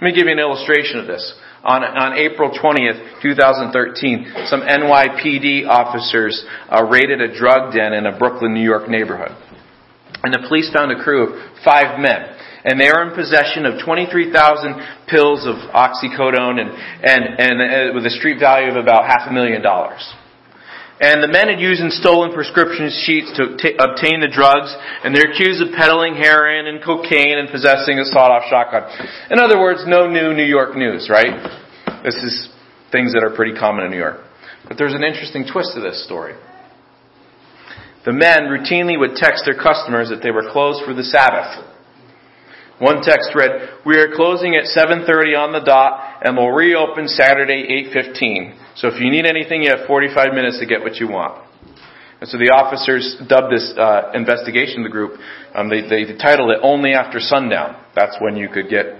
Let 0.00 0.10
me 0.10 0.14
give 0.14 0.26
you 0.26 0.32
an 0.32 0.40
illustration 0.40 0.98
of 0.98 1.06
this. 1.06 1.22
On, 1.62 1.84
on 1.84 2.18
April 2.18 2.50
20th, 2.50 3.22
2013, 3.22 4.46
some 4.46 4.62
NYPD 4.62 5.68
officers 5.68 6.44
uh, 6.68 6.82
raided 6.82 7.20
a 7.20 7.38
drug 7.38 7.72
den 7.72 7.92
in 7.92 8.06
a 8.06 8.18
Brooklyn, 8.18 8.52
New 8.52 8.64
York 8.64 8.90
neighborhood. 8.90 9.30
And 10.24 10.34
the 10.34 10.44
police 10.48 10.70
found 10.74 10.90
a 10.90 11.02
crew 11.02 11.30
of 11.30 11.62
five 11.64 12.00
men. 12.00 12.34
And 12.64 12.78
they 12.78 12.86
were 12.86 13.02
in 13.10 13.14
possession 13.14 13.66
of 13.66 13.82
23,000 13.84 15.10
pills 15.10 15.46
of 15.46 15.56
oxycodone 15.74 16.62
and, 16.62 16.70
and, 17.02 17.22
and 17.38 17.54
uh, 17.58 17.94
with 17.94 18.06
a 18.06 18.10
street 18.10 18.38
value 18.38 18.70
of 18.70 18.76
about 18.76 19.04
half 19.04 19.28
a 19.28 19.32
million 19.32 19.62
dollars. 19.62 20.02
And 21.02 21.18
the 21.18 21.26
men 21.26 21.50
had 21.50 21.58
used 21.58 21.82
stolen 21.98 22.30
prescription 22.30 22.86
sheets 23.02 23.34
to 23.34 23.58
t- 23.58 23.74
obtain 23.74 24.22
the 24.22 24.30
drugs, 24.30 24.70
and 25.02 25.10
they're 25.10 25.34
accused 25.34 25.58
of 25.58 25.74
peddling 25.74 26.14
heroin 26.14 26.70
and 26.70 26.78
cocaine 26.78 27.42
and 27.42 27.50
possessing 27.50 27.98
a 27.98 28.06
sawed-off 28.06 28.46
shotgun. 28.46 28.86
In 29.34 29.42
other 29.42 29.58
words, 29.58 29.82
no 29.82 30.06
new 30.06 30.30
New 30.30 30.46
York 30.46 30.78
news, 30.78 31.10
right? 31.10 31.42
This 32.06 32.14
is 32.14 32.54
things 32.94 33.12
that 33.18 33.26
are 33.26 33.34
pretty 33.34 33.58
common 33.58 33.86
in 33.86 33.90
New 33.90 33.98
York. 33.98 34.22
But 34.68 34.78
there's 34.78 34.94
an 34.94 35.02
interesting 35.02 35.42
twist 35.42 35.74
to 35.74 35.80
this 35.80 36.04
story. 36.06 36.38
The 38.04 38.12
men 38.12 38.46
routinely 38.46 38.94
would 38.94 39.18
text 39.18 39.42
their 39.42 39.58
customers 39.58 40.10
that 40.10 40.22
they 40.22 40.30
were 40.30 40.50
closed 40.54 40.84
for 40.84 40.94
the 40.94 41.02
Sabbath. 41.02 41.66
One 42.82 43.00
text 43.00 43.30
read, 43.36 43.78
"We 43.86 43.96
are 43.96 44.08
closing 44.08 44.56
at 44.56 44.66
7:30 44.66 45.36
on 45.36 45.52
the 45.52 45.60
dot 45.60 46.18
and 46.22 46.36
we'll 46.36 46.50
reopen 46.50 47.06
Saturday 47.06 47.62
8:15. 47.70 48.54
So 48.74 48.88
if 48.88 48.98
you 49.00 49.08
need 49.08 49.24
anything, 49.24 49.62
you 49.62 49.70
have 49.70 49.86
45 49.86 50.34
minutes 50.34 50.58
to 50.58 50.66
get 50.66 50.82
what 50.82 50.98
you 50.98 51.06
want." 51.06 51.38
And 52.20 52.28
so 52.28 52.38
the 52.38 52.50
officers 52.50 53.14
dubbed 53.28 53.52
this 53.52 53.72
uh, 53.78 54.10
investigation 54.14 54.82
the 54.82 54.88
group. 54.88 55.20
Um, 55.54 55.68
they, 55.68 55.82
they 55.82 56.16
titled 56.18 56.50
it 56.50 56.58
"Only 56.60 56.94
After 56.94 57.20
Sundown." 57.20 57.76
That's 57.94 58.16
when 58.18 58.34
you 58.34 58.48
could 58.48 58.68
get 58.68 58.98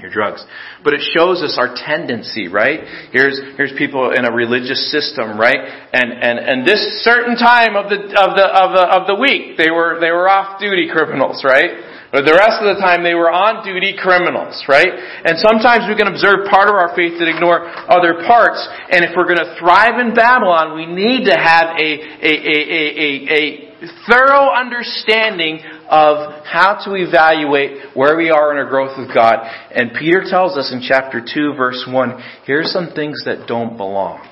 your 0.00 0.10
drugs. 0.10 0.44
But 0.84 0.94
it 0.94 1.00
shows 1.00 1.42
us 1.42 1.58
our 1.58 1.74
tendency, 1.74 2.46
right? 2.46 3.10
Here's, 3.10 3.40
here's 3.56 3.72
people 3.76 4.12
in 4.12 4.26
a 4.26 4.30
religious 4.30 4.92
system, 4.92 5.40
right? 5.40 5.58
And, 5.92 6.12
and, 6.12 6.38
and 6.38 6.66
this 6.66 7.02
certain 7.02 7.34
time 7.36 7.74
of 7.74 7.88
the, 7.90 7.96
of 7.96 8.36
the, 8.36 8.46
of 8.46 8.68
the, 8.76 8.84
of 8.84 9.06
the 9.08 9.16
week, 9.16 9.56
they 9.56 9.70
were, 9.70 9.98
they 9.98 10.12
were 10.12 10.28
off 10.28 10.60
duty 10.60 10.88
criminals, 10.92 11.42
right? 11.42 11.97
But 12.10 12.24
the 12.24 12.32
rest 12.32 12.64
of 12.64 12.72
the 12.72 12.80
time 12.80 13.04
they 13.04 13.12
were 13.12 13.28
on 13.28 13.60
duty 13.68 13.92
criminals, 13.92 14.64
right? 14.64 14.88
And 14.88 15.36
sometimes 15.36 15.84
we 15.84 15.92
can 15.92 16.08
observe 16.08 16.48
part 16.48 16.72
of 16.72 16.74
our 16.74 16.96
faith 16.96 17.20
that 17.20 17.28
ignore 17.28 17.68
other 17.84 18.24
parts. 18.24 18.64
And 18.88 19.04
if 19.04 19.12
we're 19.12 19.28
going 19.28 19.44
to 19.44 19.52
thrive 19.60 20.00
in 20.00 20.16
Babylon, 20.16 20.72
we 20.72 20.88
need 20.88 21.28
to 21.28 21.36
have 21.36 21.76
a, 21.76 21.90
a, 22.24 22.32
a, 22.32 22.60
a, 22.72 23.08
a 23.28 23.68
thorough 24.08 24.48
understanding 24.56 25.60
of 25.88 26.44
how 26.48 26.80
to 26.88 26.96
evaluate 26.96 27.92
where 27.92 28.16
we 28.16 28.30
are 28.30 28.52
in 28.52 28.58
our 28.58 28.68
growth 28.68 28.96
with 28.96 29.12
God. 29.12 29.44
And 29.70 29.92
Peter 29.92 30.24
tells 30.24 30.56
us 30.56 30.72
in 30.72 30.80
chapter 30.80 31.20
2 31.20 31.54
verse 31.60 31.84
1, 31.86 32.22
here's 32.44 32.72
some 32.72 32.92
things 32.94 33.24
that 33.26 33.46
don't 33.46 33.76
belong. 33.76 34.26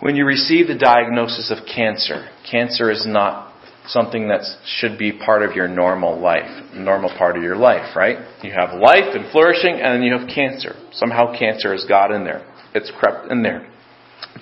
When 0.00 0.14
you 0.14 0.24
receive 0.24 0.68
the 0.68 0.78
diagnosis 0.78 1.50
of 1.50 1.66
cancer, 1.66 2.28
cancer 2.48 2.90
is 2.92 3.04
not 3.04 3.47
something 3.88 4.28
that 4.28 4.44
should 4.64 4.98
be 4.98 5.12
part 5.12 5.42
of 5.42 5.56
your 5.56 5.66
normal 5.66 6.20
life, 6.20 6.48
normal 6.74 7.10
part 7.16 7.36
of 7.36 7.42
your 7.42 7.56
life, 7.56 7.96
right? 7.96 8.18
You 8.42 8.52
have 8.52 8.78
life 8.78 9.14
and 9.16 9.30
flourishing, 9.32 9.80
and 9.80 9.96
then 9.96 10.02
you 10.02 10.16
have 10.16 10.28
cancer. 10.28 10.76
Somehow 10.92 11.36
cancer 11.36 11.72
has 11.72 11.84
got 11.88 12.12
in 12.12 12.24
there. 12.24 12.46
It's 12.74 12.92
crept 12.98 13.32
in 13.32 13.42
there. 13.42 13.72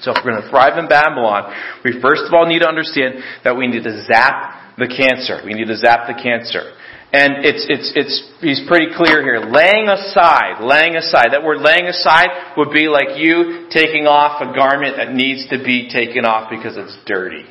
So 0.01 0.11
if 0.13 0.19
we're 0.25 0.33
going 0.33 0.43
to 0.43 0.51
thrive 0.51 0.79
in 0.79 0.89
Babylon, 0.89 1.55
we 1.85 2.01
first 2.03 2.25
of 2.27 2.35
all 2.35 2.47
need 2.47 2.61
to 2.61 2.69
understand 2.69 3.23
that 3.45 3.57
we 3.57 3.67
need 3.67 3.85
to 3.85 4.05
zap 4.05 4.77
the 4.77 4.89
cancer. 4.89 5.41
We 5.45 5.55
need 5.55 5.69
to 5.69 5.77
zap 5.77 6.07
the 6.07 6.19
cancer. 6.21 6.75
And 7.13 7.47
it's, 7.47 7.65
it's, 7.71 7.93
it's, 7.95 8.15
he's 8.43 8.61
pretty 8.69 8.93
clear 8.93 9.23
here. 9.23 9.41
Laying 9.47 9.89
aside, 9.89 10.61
laying 10.61 10.97
aside. 10.97 11.33
That 11.33 11.45
word 11.45 11.63
laying 11.63 11.87
aside 11.87 12.29
would 12.59 12.75
be 12.75 12.89
like 12.89 13.17
you 13.17 13.71
taking 13.71 14.07
off 14.07 14.43
a 14.43 14.53
garment 14.53 14.99
that 14.99 15.15
needs 15.15 15.49
to 15.49 15.63
be 15.63 15.89
taken 15.89 16.27
off 16.27 16.51
because 16.51 16.77
it's 16.77 16.99
dirty. 17.07 17.47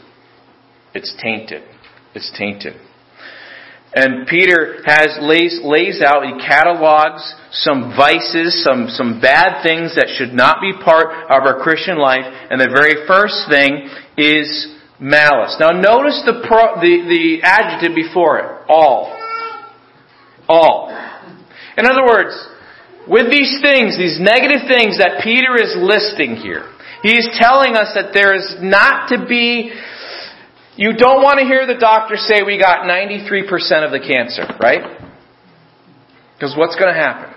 It's 0.93 1.15
tainted. 1.23 1.63
It's 2.15 2.31
tainted. 2.37 2.73
And 3.93 4.27
Peter 4.27 4.83
has 4.83 5.17
lays, 5.21 5.61
lays 5.63 6.01
out, 6.01 6.25
he 6.25 6.35
catalogs 6.45 7.23
some 7.51 7.93
vices, 7.95 8.61
some, 8.61 8.87
some 8.89 9.21
bad 9.21 9.63
things 9.63 9.95
that 9.95 10.11
should 10.17 10.33
not 10.33 10.59
be 10.59 10.73
part 10.83 11.07
of 11.31 11.47
our 11.47 11.63
Christian 11.63 11.97
life. 11.97 12.25
And 12.25 12.59
the 12.59 12.67
very 12.67 13.07
first 13.07 13.47
thing 13.47 13.87
is 14.17 14.75
malice. 14.99 15.55
Now 15.59 15.71
notice 15.71 16.21
the, 16.25 16.43
pro, 16.43 16.75
the, 16.83 17.07
the 17.07 17.39
adjective 17.43 17.95
before 17.95 18.39
it. 18.39 18.47
All. 18.67 19.15
All. 20.49 20.91
In 21.77 21.85
other 21.85 22.03
words, 22.03 22.35
with 23.07 23.31
these 23.31 23.59
things, 23.61 23.97
these 23.97 24.19
negative 24.19 24.67
things 24.67 24.97
that 24.97 25.23
Peter 25.23 25.55
is 25.55 25.75
listing 25.79 26.35
here, 26.35 26.67
he 27.03 27.15
is 27.15 27.29
telling 27.39 27.75
us 27.75 27.95
that 27.95 28.11
there 28.13 28.35
is 28.35 28.55
not 28.59 29.07
to 29.09 29.25
be 29.27 29.71
you 30.77 30.93
don't 30.93 31.23
want 31.23 31.39
to 31.39 31.45
hear 31.45 31.65
the 31.65 31.79
doctor 31.79 32.15
say 32.17 32.43
we 32.43 32.59
got 32.59 32.83
93% 32.83 33.49
of 33.85 33.91
the 33.91 33.99
cancer, 33.99 34.43
right? 34.59 34.99
Because 36.35 36.55
what's 36.57 36.75
going 36.75 36.93
to 36.93 36.99
happen? 36.99 37.33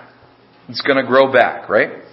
It's 0.67 0.81
going 0.81 0.97
to 0.97 1.07
grow 1.07 1.31
back, 1.31 1.69
right? 1.69 2.03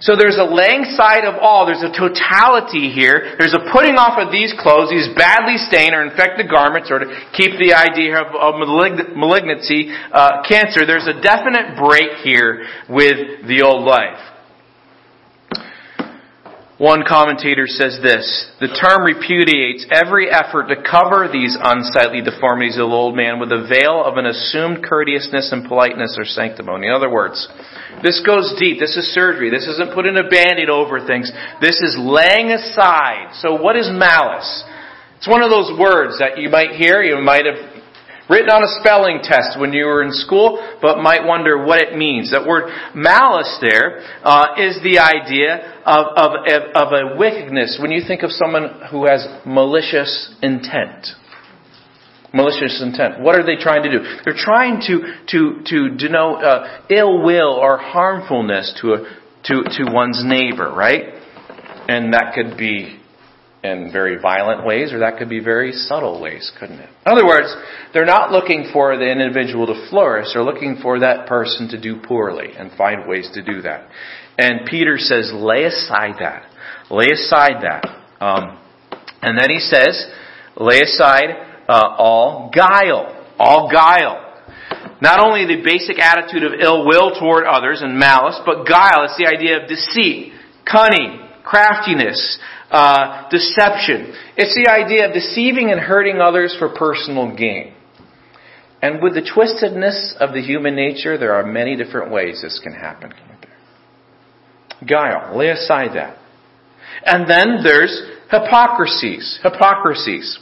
So 0.00 0.14
there's 0.14 0.38
a 0.38 0.46
laying 0.46 0.84
side 0.94 1.26
of 1.26 1.36
all. 1.42 1.66
There's 1.66 1.82
a 1.82 1.90
totality 1.90 2.90
here. 2.90 3.34
There's 3.38 3.52
a 3.52 3.66
putting 3.74 3.98
off 3.98 4.16
of 4.16 4.30
these 4.30 4.54
clothes, 4.56 4.90
these 4.90 5.10
badly 5.18 5.58
stained 5.58 5.94
or 5.94 6.06
infected 6.06 6.48
garments, 6.48 6.88
or 6.90 7.02
to 7.02 7.06
keep 7.34 7.58
the 7.58 7.74
idea 7.74 8.16
of, 8.16 8.54
malignancy, 8.58 9.90
uh, 9.90 10.42
cancer. 10.46 10.86
There's 10.86 11.06
a 11.10 11.20
definite 11.20 11.76
break 11.76 12.22
here 12.22 12.64
with 12.88 13.46
the 13.50 13.62
old 13.66 13.84
life. 13.84 14.22
One 16.78 17.02
commentator 17.02 17.66
says 17.66 17.98
this, 18.06 18.22
the 18.62 18.70
term 18.70 19.02
repudiates 19.02 19.82
every 19.90 20.30
effort 20.30 20.70
to 20.70 20.78
cover 20.78 21.26
these 21.26 21.58
unsightly 21.58 22.22
deformities 22.22 22.78
of 22.78 22.86
the 22.86 22.94
old 22.94 23.18
man 23.18 23.42
with 23.42 23.50
a 23.50 23.66
veil 23.66 23.98
of 24.06 24.14
an 24.14 24.30
assumed 24.30 24.86
courteousness 24.86 25.50
and 25.50 25.66
politeness 25.66 26.14
or 26.14 26.22
sanctimony. 26.22 26.86
In 26.86 26.94
other 26.94 27.10
words, 27.10 27.50
this 27.98 28.22
goes 28.22 28.54
deep. 28.62 28.78
This 28.78 28.94
is 28.94 29.10
surgery. 29.10 29.50
This 29.50 29.66
isn't 29.66 29.90
putting 29.90 30.14
a 30.14 30.30
band-aid 30.30 30.70
over 30.70 31.02
things. 31.02 31.34
This 31.58 31.82
is 31.82 31.98
laying 31.98 32.54
aside. 32.54 33.34
So 33.42 33.58
what 33.58 33.74
is 33.74 33.90
malice? 33.90 34.62
It's 35.18 35.26
one 35.26 35.42
of 35.42 35.50
those 35.50 35.74
words 35.74 36.22
that 36.22 36.38
you 36.38 36.46
might 36.46 36.78
hear, 36.78 37.02
you 37.02 37.18
might 37.18 37.42
have 37.42 37.77
written 38.28 38.50
on 38.50 38.62
a 38.62 38.72
spelling 38.80 39.20
test 39.22 39.58
when 39.58 39.72
you 39.72 39.86
were 39.86 40.02
in 40.02 40.12
school, 40.12 40.60
but 40.80 40.98
might 40.98 41.24
wonder 41.24 41.64
what 41.64 41.80
it 41.80 41.96
means. 41.96 42.30
That 42.30 42.46
word 42.46 42.70
malice 42.94 43.58
there 43.60 44.00
uh, 44.22 44.54
is 44.58 44.78
the 44.82 44.98
idea 44.98 45.80
of, 45.84 46.06
of, 46.16 46.30
of 46.74 46.92
a 46.92 47.16
wickedness 47.18 47.78
when 47.80 47.90
you 47.90 48.02
think 48.06 48.22
of 48.22 48.30
someone 48.30 48.80
who 48.90 49.06
has 49.06 49.26
malicious 49.44 50.34
intent. 50.42 51.06
Malicious 52.32 52.82
intent. 52.82 53.20
What 53.20 53.36
are 53.36 53.44
they 53.44 53.56
trying 53.56 53.82
to 53.84 53.90
do? 53.90 54.04
They're 54.24 54.36
trying 54.36 54.82
to 54.82 55.14
to 55.28 55.62
to 55.64 55.96
denote 55.96 56.44
uh, 56.44 56.82
ill 56.90 57.24
will 57.24 57.54
or 57.54 57.78
harmfulness 57.78 58.78
to 58.82 58.92
a 58.92 58.98
to 59.44 59.62
to 59.64 59.90
one's 59.90 60.22
neighbor, 60.22 60.70
right? 60.70 61.14
And 61.88 62.12
that 62.12 62.34
could 62.34 62.58
be 62.58 62.97
in 63.64 63.90
very 63.92 64.20
violent 64.20 64.64
ways, 64.64 64.92
or 64.92 65.00
that 65.00 65.18
could 65.18 65.28
be 65.28 65.40
very 65.40 65.72
subtle 65.72 66.20
ways, 66.20 66.52
couldn't 66.58 66.78
it? 66.78 66.88
In 67.04 67.12
other 67.12 67.26
words, 67.26 67.54
they're 67.92 68.06
not 68.06 68.30
looking 68.30 68.70
for 68.72 68.96
the 68.96 69.10
individual 69.10 69.66
to 69.66 69.88
flourish, 69.90 70.28
they're 70.32 70.44
looking 70.44 70.78
for 70.80 71.00
that 71.00 71.26
person 71.26 71.68
to 71.70 71.80
do 71.80 72.00
poorly 72.00 72.52
and 72.56 72.70
find 72.76 73.08
ways 73.08 73.28
to 73.34 73.42
do 73.42 73.62
that. 73.62 73.88
And 74.38 74.66
Peter 74.66 74.96
says, 74.98 75.32
lay 75.34 75.64
aside 75.64 76.14
that. 76.20 76.48
Lay 76.90 77.10
aside 77.10 77.62
that. 77.62 77.84
Um, 78.24 78.58
and 79.20 79.36
then 79.36 79.50
he 79.50 79.58
says, 79.58 80.06
lay 80.56 80.80
aside 80.82 81.30
uh, 81.68 81.96
all 81.98 82.50
guile. 82.54 83.26
All 83.38 83.68
guile. 83.70 84.24
Not 85.00 85.20
only 85.20 85.44
the 85.44 85.62
basic 85.62 85.98
attitude 85.98 86.44
of 86.44 86.60
ill 86.60 86.86
will 86.86 87.18
toward 87.18 87.44
others 87.44 87.82
and 87.82 87.98
malice, 87.98 88.38
but 88.46 88.64
guile. 88.64 89.04
It's 89.04 89.16
the 89.18 89.26
idea 89.26 89.62
of 89.62 89.68
deceit, 89.68 90.32
cunning, 90.64 91.27
craftiness, 91.48 92.38
uh, 92.70 93.28
deception. 93.30 94.12
It's 94.36 94.54
the 94.54 94.70
idea 94.70 95.08
of 95.08 95.14
deceiving 95.14 95.70
and 95.70 95.80
hurting 95.80 96.20
others 96.20 96.54
for 96.58 96.68
personal 96.68 97.34
gain. 97.34 97.72
And 98.82 99.02
with 99.02 99.14
the 99.14 99.22
twistedness 99.22 100.14
of 100.18 100.34
the 100.34 100.42
human 100.42 100.76
nature, 100.76 101.16
there 101.16 101.32
are 101.32 101.44
many 101.44 101.74
different 101.74 102.12
ways 102.12 102.42
this 102.42 102.60
can 102.62 102.74
happen. 102.74 103.12
Guile. 104.86 105.36
Lay 105.36 105.48
aside 105.48 105.96
that. 105.96 106.18
And 107.04 107.28
then 107.28 107.62
there's 107.64 108.02
hypocrisies. 108.30 109.40
Hypocrisies. 109.42 110.38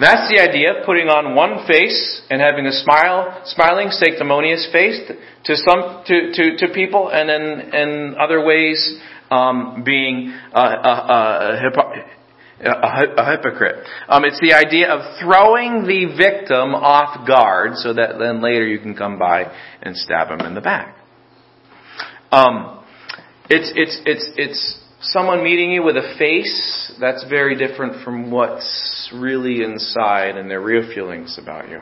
That's 0.00 0.30
the 0.30 0.40
idea 0.40 0.78
of 0.78 0.86
putting 0.86 1.08
on 1.08 1.34
one 1.34 1.66
face 1.66 2.22
and 2.30 2.40
having 2.40 2.66
a 2.66 2.72
smile, 2.72 3.42
smiling, 3.44 3.90
sanctimonious 3.90 4.68
face 4.72 5.00
to 5.44 5.56
some 5.56 6.04
to, 6.06 6.32
to, 6.32 6.56
to 6.58 6.72
people, 6.72 7.10
and 7.12 7.28
then 7.28 7.74
in 7.74 8.14
other 8.18 8.44
ways 8.44 8.98
um, 9.30 9.82
being 9.84 10.32
a, 10.52 10.60
a, 10.60 10.62
a, 10.62 11.60
a 13.16 13.30
hypocrite. 13.30 13.86
Um, 14.08 14.24
it's 14.24 14.40
the 14.40 14.54
idea 14.54 14.90
of 14.90 15.18
throwing 15.20 15.84
the 15.84 16.16
victim 16.16 16.74
off 16.74 17.26
guard 17.26 17.76
so 17.76 17.94
that 17.94 18.18
then 18.18 18.42
later 18.42 18.66
you 18.66 18.78
can 18.78 18.96
come 18.96 19.18
by 19.18 19.52
and 19.82 19.96
stab 19.96 20.28
him 20.28 20.40
in 20.40 20.54
the 20.54 20.60
back. 20.60 20.96
Um, 22.30 22.84
it's, 23.48 23.72
it's, 23.74 24.00
it's, 24.04 24.30
it's 24.36 24.78
someone 25.00 25.42
meeting 25.42 25.70
you 25.70 25.82
with 25.82 25.96
a 25.96 26.14
face, 26.18 26.92
that's 27.00 27.24
very 27.28 27.56
different 27.56 28.04
from 28.04 28.30
what's 28.30 29.10
really 29.14 29.62
inside 29.62 30.36
and 30.36 30.50
their 30.50 30.60
real 30.60 30.92
feelings 30.94 31.38
about 31.40 31.68
you. 31.68 31.80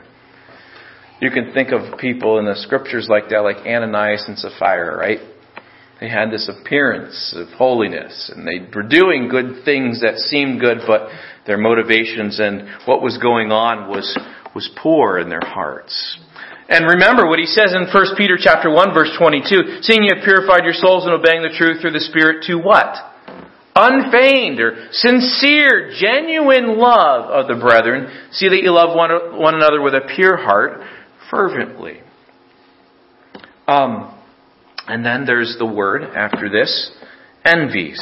You 1.19 1.31
can 1.31 1.51
think 1.51 1.69
of 1.69 1.97
people 1.97 2.37
in 2.37 2.45
the 2.45 2.55
scriptures 2.55 3.07
like 3.09 3.29
that, 3.29 3.39
like 3.39 3.65
Ananias 3.65 4.25
and 4.27 4.37
Sapphira, 4.37 4.95
right? 4.95 5.19
They 5.99 6.09
had 6.09 6.29
this 6.29 6.47
appearance 6.47 7.33
of 7.35 7.47
holiness 7.57 8.31
and 8.33 8.47
they 8.47 8.67
were 8.73 8.87
doing 8.87 9.29
good 9.29 9.65
things 9.65 10.01
that 10.01 10.17
seemed 10.17 10.59
good, 10.59 10.79
but 10.85 11.09
their 11.47 11.57
motivations 11.57 12.39
and 12.39 12.69
what 12.85 13.01
was 13.01 13.17
going 13.17 13.51
on 13.51 13.89
was, 13.89 14.17
was 14.53 14.69
poor 14.81 15.17
in 15.17 15.29
their 15.29 15.43
hearts. 15.43 16.19
And 16.69 16.85
remember 16.85 17.27
what 17.27 17.39
he 17.39 17.45
says 17.45 17.73
in 17.73 17.87
1 17.87 18.17
Peter 18.17 18.37
chapter 18.37 18.69
1 18.69 18.93
verse 18.93 19.09
22, 19.17 19.81
seeing 19.81 20.03
you 20.03 20.13
have 20.15 20.23
purified 20.23 20.65
your 20.65 20.73
souls 20.73 21.05
in 21.05 21.11
obeying 21.11 21.41
the 21.41 21.55
truth 21.57 21.81
through 21.81 21.93
the 21.93 22.01
Spirit 22.01 22.43
to 22.45 22.57
what? 22.57 22.93
Unfeigned 23.73 24.59
or 24.59 24.89
sincere, 24.91 25.93
genuine 25.97 26.77
love 26.77 27.29
of 27.29 27.47
the 27.47 27.55
brethren. 27.55 28.11
See 28.31 28.49
that 28.49 28.61
you 28.61 28.71
love 28.71 28.95
one, 28.95 29.39
one 29.39 29.55
another 29.55 29.81
with 29.81 29.93
a 29.93 30.01
pure 30.15 30.35
heart, 30.35 30.81
fervently. 31.29 32.01
Um, 33.67 34.16
and 34.87 35.05
then 35.05 35.25
there's 35.25 35.55
the 35.59 35.65
word 35.65 36.03
after 36.03 36.49
this, 36.49 36.91
envies. 37.43 37.99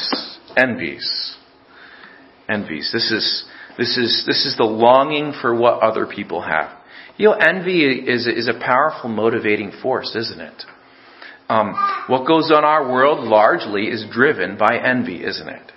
Envies. 0.56 1.36
Envies. 2.48 2.92
This 2.94 3.12
is, 3.12 3.46
this 3.78 3.98
is, 3.98 4.24
this 4.26 4.46
is 4.46 4.56
the 4.58 4.64
longing 4.64 5.34
for 5.42 5.56
what 5.56 5.82
other 5.82 6.06
people 6.06 6.42
have. 6.42 6.72
You 7.18 7.30
know, 7.30 7.34
envy 7.34 7.84
is, 7.84 8.28
is 8.28 8.48
a 8.48 8.60
powerful 8.60 9.10
motivating 9.10 9.72
force, 9.82 10.16
isn't 10.16 10.40
it? 10.40 10.64
Um, 11.48 11.76
what 12.08 12.28
goes 12.28 12.52
on 12.52 12.64
our 12.64 12.92
world 12.92 13.28
largely 13.28 13.84
is 13.84 14.06
driven 14.12 14.58
by 14.58 14.80
envy, 14.84 15.24
isn't 15.24 15.48
it? 15.48 15.72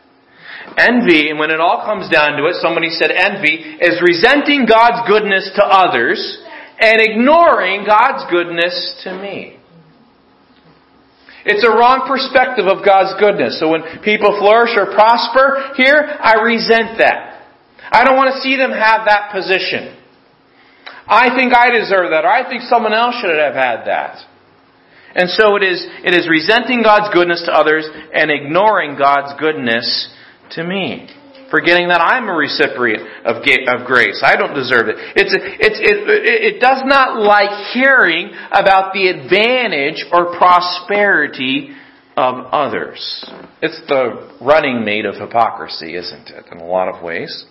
Envy, 0.77 1.31
and 1.31 1.39
when 1.39 1.51
it 1.51 1.61
all 1.61 1.85
comes 1.85 2.11
down 2.11 2.37
to 2.37 2.47
it, 2.47 2.57
somebody 2.61 2.91
said 2.91 3.11
envy 3.11 3.77
is 3.81 4.03
resenting 4.03 4.67
God's 4.67 5.07
goodness 5.09 5.51
to 5.57 5.65
others 5.65 6.43
and 6.81 7.01
ignoring 7.01 7.85
God's 7.87 8.25
goodness 8.31 9.01
to 9.05 9.15
me. 9.21 9.58
It's 11.49 11.65
a 11.65 11.73
wrong 11.73 12.05
perspective 12.05 12.69
of 12.69 12.85
God's 12.85 13.17
goodness. 13.19 13.59
So 13.59 13.73
when 13.73 14.05
people 14.05 14.37
flourish 14.37 14.77
or 14.77 14.93
prosper 14.93 15.73
here, 15.81 15.97
I 15.97 16.45
resent 16.45 17.01
that. 17.01 17.49
I 17.91 18.05
don't 18.05 18.17
want 18.21 18.35
to 18.37 18.41
see 18.45 18.57
them 18.57 18.71
have 18.71 19.09
that 19.09 19.33
position. 19.33 19.97
I 21.09 21.33
think 21.35 21.57
I 21.57 21.73
deserve 21.73 22.13
that, 22.13 22.29
or 22.29 22.29
I 22.29 22.45
think 22.49 22.69
someone 22.69 22.93
else 22.93 23.17
should 23.25 23.33
have 23.33 23.57
had 23.57 23.89
that. 23.89 24.21
And 25.15 25.31
so 25.31 25.57
it 25.57 25.65
is, 25.65 25.89
it 26.05 26.13
is 26.13 26.29
resenting 26.29 26.83
God's 26.83 27.09
goodness 27.15 27.43
to 27.47 27.53
others 27.53 27.89
and 28.13 28.31
ignoring 28.31 28.99
God's 28.99 29.33
goodness 29.41 30.13
to 30.53 30.63
me. 30.63 31.09
Forgetting 31.51 31.89
that 31.89 32.01
I'm 32.01 32.29
a 32.29 32.35
recipient 32.35 33.03
of, 33.25 33.37
of 33.37 33.87
grace. 33.87 34.23
I 34.23 34.37
don't 34.37 34.55
deserve 34.55 34.89
it. 34.89 34.97
It's, 35.17 35.33
it's, 35.33 35.81
it, 35.81 36.57
it 36.57 36.61
does 36.61 36.83
not 36.85 37.19
like 37.19 37.73
hearing 37.73 38.31
about 38.51 38.93
the 38.93 39.09
advantage 39.09 40.05
or 40.13 40.37
prosperity 40.37 41.71
of 42.19 42.47
others. 42.53 43.25
It's 43.63 43.81
the 43.89 44.37
running 44.43 44.85
mate 44.85 45.07
of 45.07 45.15
hypocrisy, 45.15 45.95
isn't 45.95 46.29
it, 46.29 46.47
in 46.53 46.59
a 46.59 46.67
lot 46.67 46.95
of 46.95 47.03
ways? 47.03 47.47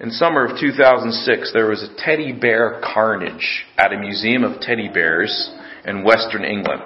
In 0.00 0.10
summer 0.10 0.46
of 0.46 0.58
2006, 0.58 1.52
there 1.52 1.66
was 1.66 1.82
a 1.82 1.94
teddy 1.96 2.32
bear 2.32 2.80
carnage 2.82 3.66
at 3.76 3.92
a 3.92 3.98
museum 3.98 4.44
of 4.44 4.60
teddy 4.60 4.88
bears 4.88 5.50
in 5.84 6.04
Western 6.04 6.44
England. 6.44 6.82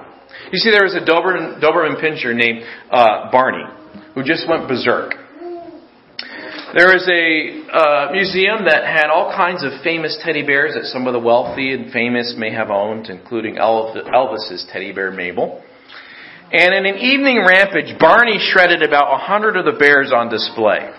You 0.52 0.58
see, 0.58 0.70
there 0.70 0.84
was 0.84 0.94
a 0.94 1.04
Doberman, 1.04 1.60
Doberman 1.60 2.00
Pinscher 2.02 2.34
named 2.34 2.64
uh, 2.90 3.30
Barney 3.30 3.64
who 4.14 4.22
just 4.22 4.48
went 4.48 4.68
berserk. 4.68 5.14
There 6.74 6.94
is 6.94 7.06
a 7.06 7.70
uh, 7.70 8.12
museum 8.12 8.66
that 8.66 8.82
had 8.82 9.06
all 9.06 9.30
kinds 9.30 9.62
of 9.62 9.70
famous 9.84 10.18
teddy 10.24 10.44
bears 10.44 10.74
that 10.74 10.84
some 10.86 11.06
of 11.06 11.12
the 11.12 11.20
wealthy 11.20 11.72
and 11.72 11.92
famous 11.92 12.34
may 12.36 12.52
have 12.52 12.70
owned, 12.70 13.06
including 13.06 13.56
Elvis's 13.56 14.66
teddy 14.72 14.92
bear 14.92 15.12
Mabel. 15.12 15.62
And 16.52 16.74
in 16.74 16.84
an 16.86 16.98
evening 16.98 17.44
rampage, 17.46 17.96
Barney 17.98 18.38
shredded 18.40 18.82
about 18.82 19.14
a 19.14 19.18
hundred 19.18 19.56
of 19.56 19.64
the 19.64 19.78
bears 19.78 20.12
on 20.12 20.28
display 20.30 20.90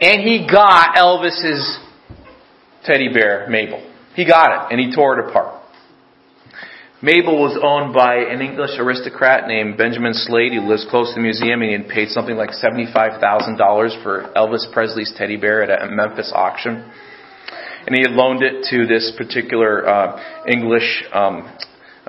and 0.00 0.22
he 0.22 0.46
got 0.50 0.96
Elvis's 0.96 1.78
teddy 2.84 3.12
bear, 3.12 3.48
Mabel. 3.48 3.84
He 4.14 4.24
got 4.24 4.50
it, 4.50 4.72
and 4.72 4.80
he 4.80 4.94
tore 4.94 5.18
it 5.18 5.28
apart. 5.28 5.57
Mabel 7.00 7.38
was 7.38 7.56
owned 7.62 7.94
by 7.94 8.16
an 8.16 8.40
English 8.40 8.72
aristocrat 8.76 9.46
named 9.46 9.78
Benjamin 9.78 10.14
Slade. 10.14 10.50
He 10.50 10.58
lives 10.58 10.84
close 10.90 11.10
to 11.10 11.14
the 11.14 11.20
museum, 11.20 11.62
and 11.62 11.70
he 11.70 11.76
had 11.78 11.88
paid 11.88 12.08
something 12.08 12.34
like 12.34 12.50
$75,000 12.50 14.02
for 14.02 14.32
Elvis 14.34 14.72
Presley's 14.72 15.14
teddy 15.16 15.36
bear 15.36 15.62
at 15.62 15.70
a 15.70 15.94
Memphis 15.94 16.32
auction. 16.34 16.90
And 17.86 17.94
he 17.94 18.02
had 18.02 18.10
loaned 18.10 18.42
it 18.42 18.66
to 18.70 18.86
this 18.88 19.12
particular 19.16 19.88
uh, 19.88 20.44
English 20.48 21.04
um, 21.12 21.56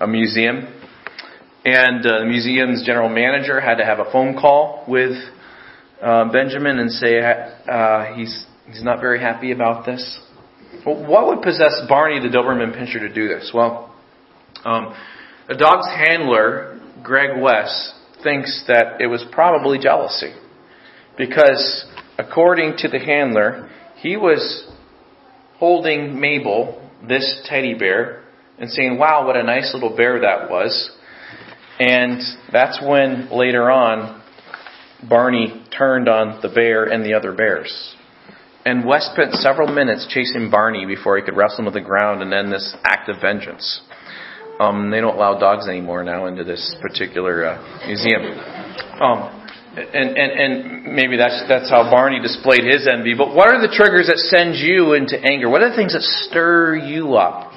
museum. 0.08 0.74
And 1.64 2.04
uh, 2.04 2.20
the 2.20 2.26
museum's 2.26 2.84
general 2.84 3.10
manager 3.10 3.62
had 3.62 3.76
to 3.76 3.86
have 3.86 4.00
a 4.00 4.12
phone 4.12 4.34
call 4.40 4.86
with 4.88 5.14
uh, 6.02 6.32
Benjamin 6.32 6.80
and 6.80 6.90
say 6.90 7.20
uh, 7.20 8.16
he's 8.16 8.46
he's 8.66 8.84
not 8.84 9.02
very 9.02 9.20
happy 9.20 9.52
about 9.52 9.86
this? 9.86 10.20
Well, 10.86 11.06
what 11.06 11.28
would 11.28 11.42
possess 11.42 11.82
Barney 11.88 12.20
the 12.20 12.36
Doberman 12.36 12.76
Pinscher 12.76 13.00
to 13.00 13.14
do 13.14 13.28
this? 13.28 13.52
Well, 13.54 13.89
um, 14.66 14.94
the 15.48 15.56
dog's 15.56 15.88
handler, 15.88 16.80
Greg 17.04 17.42
West, 17.42 17.94
thinks 18.24 18.66
that 18.68 19.02
it 19.02 19.08
was 19.08 19.24
probably 19.32 19.80
jealousy, 19.80 20.34
because 21.18 21.86
according 22.18 22.78
to 22.78 22.88
the 22.88 23.00
handler, 23.00 23.70
he 23.96 24.18
was 24.18 24.68
holding 25.58 26.20
Mabel, 26.20 26.90
this 27.08 27.42
teddy 27.46 27.74
bear, 27.74 28.24
and 28.58 28.70
saying, 28.70 28.98
"Wow, 28.98 29.26
what 29.26 29.38
a 29.38 29.44
nice 29.44 29.74
little 29.74 29.96
bear 29.96 30.20
that 30.22 30.50
was." 30.50 30.92
And 31.80 32.22
that's 32.52 32.82
when 32.82 33.30
later 33.32 33.72
on 33.72 34.22
Barney 35.08 35.64
turned 35.76 36.10
on 36.10 36.42
the 36.42 36.50
bear 36.50 36.84
and 36.84 37.06
the 37.06 37.14
other 37.14 37.32
bears. 37.32 37.96
And 38.66 38.86
West 38.86 39.14
spent 39.14 39.34
several 39.36 39.74
minutes 39.74 40.06
chasing 40.10 40.50
Barney 40.52 40.86
before 40.86 41.18
he 41.18 41.24
could 41.24 41.38
wrestle 41.38 41.60
him 41.60 41.66
to 41.66 41.72
the 41.72 41.82
ground 41.82 42.22
and 42.22 42.34
end 42.34 42.52
this 42.52 42.76
act 42.84 43.08
of 43.08 43.22
vengeance. 43.22 43.82
Um, 44.60 44.92
they 44.92 45.00
don't 45.00 45.16
allow 45.16 45.40
dogs 45.40 45.70
anymore 45.70 46.04
now 46.04 46.26
into 46.26 46.44
this 46.44 46.76
particular 46.82 47.46
uh, 47.46 47.88
museum. 47.88 48.24
Um, 49.00 49.40
and, 49.72 50.18
and, 50.18 50.32
and 50.36 50.96
maybe 50.96 51.16
that's, 51.16 51.44
that's 51.48 51.70
how 51.70 51.90
Barney 51.90 52.20
displayed 52.20 52.66
his 52.66 52.86
envy. 52.86 53.16
But 53.16 53.34
what 53.34 53.48
are 53.48 53.62
the 53.62 53.72
triggers 53.72 54.08
that 54.08 54.18
send 54.18 54.56
you 54.56 54.94
into 54.94 55.16
anger? 55.16 55.50
What 55.50 55.62
are 55.62 55.70
the 55.70 55.78
things 55.78 55.94
that 55.94 56.02
stir 56.02 56.76
you 56.76 57.16
up? 57.16 57.54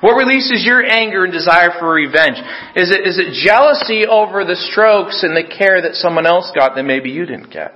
What 0.00 0.14
releases 0.14 0.64
your 0.64 0.86
anger 0.86 1.24
and 1.24 1.32
desire 1.32 1.70
for 1.78 1.92
revenge? 1.92 2.38
Is 2.76 2.94
it, 2.94 3.06
is 3.06 3.18
it 3.18 3.34
jealousy 3.44 4.06
over 4.06 4.44
the 4.44 4.56
strokes 4.56 5.24
and 5.24 5.36
the 5.36 5.44
care 5.44 5.82
that 5.82 5.94
someone 5.94 6.26
else 6.26 6.50
got 6.54 6.76
that 6.76 6.84
maybe 6.84 7.10
you 7.10 7.26
didn't 7.26 7.52
get? 7.52 7.74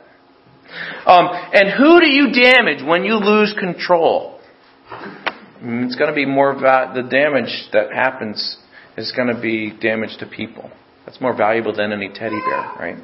Um, 1.07 1.29
and 1.53 1.71
who 1.77 2.01
do 2.01 2.09
you 2.09 2.33
damage 2.33 2.87
when 2.87 3.05
you 3.05 3.17
lose 3.17 3.55
control? 3.59 4.41
It's 5.67 5.97
going 5.97 6.11
to 6.11 6.15
be 6.15 6.27
more 6.27 6.51
about 6.51 6.95
the 6.95 7.03
damage 7.03 7.69
that 7.73 7.93
happens 7.93 8.59
is 8.97 9.13
going 9.13 9.35
to 9.35 9.41
be 9.41 9.73
damage 9.81 10.19
to 10.19 10.27
people. 10.27 10.71
That's 11.07 11.21
more 11.21 11.37
valuable 11.37 11.75
than 11.75 11.93
any 11.93 12.09
teddy 12.09 12.39
bear, 12.49 12.73
right? 12.79 12.97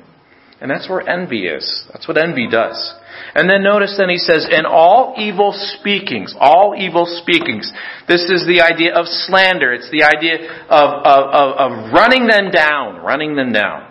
And 0.61 0.71
that's 0.71 0.89
where 0.89 1.01
envy 1.09 1.47
is. 1.47 1.87
That's 1.93 2.07
what 2.07 2.19
envy 2.19 2.47
does. 2.51 2.95
And 3.35 3.49
then 3.49 3.63
notice 3.63 3.97
then 3.99 4.11
he 4.11 4.19
says, 4.19 4.47
in 4.51 4.67
all 4.67 5.15
evil 5.17 5.55
speakings, 5.57 6.35
all 6.39 6.75
evil 6.79 7.07
speakings. 7.23 7.73
This 8.07 8.25
is 8.25 8.47
the 8.47 8.61
idea 8.61 8.95
of 8.95 9.07
slander. 9.07 9.73
It's 9.73 9.91
the 9.91 10.05
idea 10.05 10.37
of, 10.69 10.91
of, 11.01 11.25
of, 11.33 11.57
of 11.57 11.93
running 11.95 12.27
them 12.27 12.51
down, 12.51 12.97
running 13.01 13.37
them 13.37 13.53
down. 13.53 13.90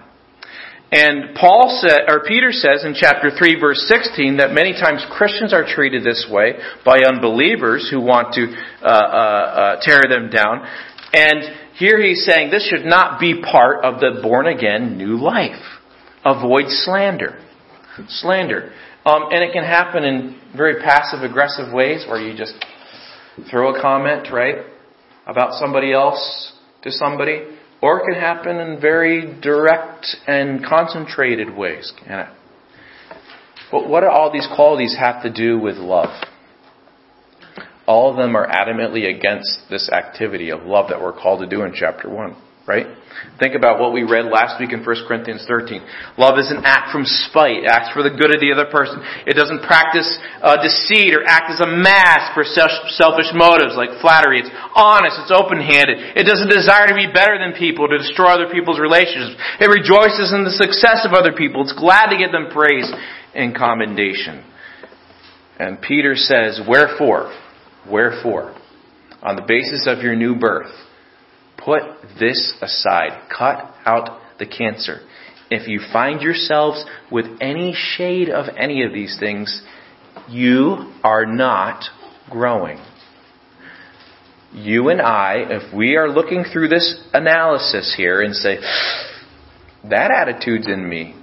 And 0.91 1.35
Paul 1.35 1.79
said, 1.85 2.09
or 2.09 2.23
Peter 2.25 2.51
says 2.51 2.83
in 2.83 2.95
chapter 2.95 3.29
3 3.29 3.59
verse 3.59 3.85
16 3.87 4.37
that 4.37 4.51
many 4.51 4.73
times 4.73 5.05
Christians 5.11 5.53
are 5.53 5.63
treated 5.63 6.03
this 6.03 6.27
way 6.29 6.53
by 6.83 6.99
unbelievers 7.05 7.87
who 7.91 8.01
want 8.01 8.33
to 8.33 8.47
uh, 8.81 8.87
uh, 8.87 8.89
uh, 8.89 9.81
tear 9.81 10.01
them 10.09 10.31
down. 10.31 10.65
And 11.13 11.43
here 11.77 12.01
he's 12.01 12.25
saying 12.25 12.49
this 12.49 12.67
should 12.67 12.85
not 12.85 13.19
be 13.19 13.41
part 13.41 13.85
of 13.85 13.99
the 13.99 14.19
born 14.23 14.47
again 14.47 14.97
new 14.97 15.17
life. 15.21 15.61
Avoid 16.25 16.65
slander. 16.67 17.39
Slander. 18.07 18.73
Um, 19.05 19.27
and 19.31 19.43
it 19.43 19.53
can 19.53 19.63
happen 19.63 20.03
in 20.03 20.39
very 20.55 20.81
passive 20.81 21.21
aggressive 21.21 21.71
ways 21.71 22.05
where 22.07 22.19
you 22.19 22.35
just 22.35 22.53
throw 23.49 23.75
a 23.75 23.81
comment, 23.81 24.27
right, 24.31 24.65
about 25.25 25.53
somebody 25.53 25.93
else 25.93 26.53
to 26.81 26.91
somebody. 26.91 27.43
Or 27.81 27.99
it 27.99 28.11
can 28.11 28.19
happen 28.19 28.57
in 28.57 28.81
very 28.81 29.39
direct 29.41 30.05
and 30.27 30.63
concentrated 30.65 31.55
ways, 31.55 31.93
can 32.05 32.19
it? 32.19 32.29
But 33.71 33.87
what 33.87 34.01
do 34.01 34.07
all 34.07 34.31
these 34.31 34.47
qualities 34.55 34.97
have 34.99 35.23
to 35.23 35.31
do 35.31 35.59
with 35.59 35.77
love? 35.77 36.09
All 37.87 38.11
of 38.11 38.17
them 38.17 38.35
are 38.35 38.47
adamantly 38.47 39.07
against 39.07 39.61
this 39.69 39.89
activity 39.89 40.51
of 40.51 40.63
love 40.63 40.89
that 40.89 41.01
we're 41.01 41.13
called 41.13 41.39
to 41.41 41.47
do 41.47 41.63
in 41.63 41.73
chapter 41.73 42.09
1, 42.09 42.35
right? 42.69 42.85
Think 43.41 43.57
about 43.57 43.81
what 43.81 43.91
we 43.91 44.05
read 44.05 44.29
last 44.29 44.61
week 44.61 44.71
in 44.71 44.85
1 44.85 45.07
Corinthians 45.09 45.43
13. 45.49 45.81
Love 46.21 46.37
is 46.37 46.53
an 46.53 46.61
act 46.61 46.93
from 46.93 47.01
spite. 47.03 47.65
Acts 47.65 47.89
for 47.91 48.05
the 48.05 48.13
good 48.13 48.29
of 48.29 48.39
the 48.39 48.53
other 48.53 48.69
person. 48.69 49.01
It 49.25 49.33
doesn't 49.33 49.65
practice 49.65 50.05
uh, 50.45 50.61
deceit 50.61 51.17
or 51.17 51.25
act 51.25 51.49
as 51.49 51.59
a 51.59 51.67
mask 51.67 52.37
for 52.37 52.45
selfish 52.45 53.33
motives 53.33 53.73
like 53.73 53.97
flattery. 53.99 54.45
It's 54.45 54.53
honest. 54.77 55.17
It's 55.25 55.33
open-handed. 55.33 56.15
It 56.15 56.29
doesn't 56.29 56.53
desire 56.53 56.87
to 56.87 56.95
be 56.95 57.09
better 57.09 57.41
than 57.41 57.57
people, 57.57 57.89
to 57.89 57.97
destroy 57.97 58.37
other 58.37 58.53
people's 58.53 58.77
relationships. 58.77 59.35
It 59.57 59.67
rejoices 59.67 60.29
in 60.29 60.45
the 60.45 60.53
success 60.53 61.03
of 61.03 61.17
other 61.17 61.33
people. 61.33 61.65
It's 61.65 61.75
glad 61.75 62.13
to 62.13 62.21
give 62.21 62.29
them 62.31 62.53
praise 62.53 62.87
and 63.33 63.57
commendation. 63.57 64.45
And 65.57 65.81
Peter 65.81 66.13
says, 66.13 66.61
Wherefore, 66.61 67.33
wherefore, 67.89 68.53
on 69.25 69.35
the 69.35 69.43
basis 69.47 69.89
of 69.89 70.05
your 70.05 70.15
new 70.15 70.37
birth, 70.37 70.71
put 71.63 71.81
this 72.19 72.53
aside. 72.61 73.29
Cut 73.35 73.73
out 73.85 74.19
the 74.39 74.45
cancer. 74.45 75.01
If 75.51 75.67
you 75.67 75.81
find 75.91 76.21
yourselves 76.21 76.85
with 77.11 77.25
any 77.41 77.73
shade 77.73 78.29
of 78.29 78.45
any 78.57 78.83
of 78.83 78.93
these 78.93 79.17
things, 79.19 79.63
you 80.29 80.93
are 81.03 81.25
not 81.25 81.83
growing. 82.29 82.79
You 84.53 84.89
and 84.89 85.01
I, 85.01 85.45
if 85.49 85.73
we 85.73 85.95
are 85.95 86.09
looking 86.09 86.43
through 86.51 86.69
this 86.69 87.01
analysis 87.13 87.93
here 87.95 88.21
and 88.21 88.35
say, 88.35 88.57
that 89.89 90.11
attitude's 90.11 90.67
in 90.67 90.87
me, 90.87 91.15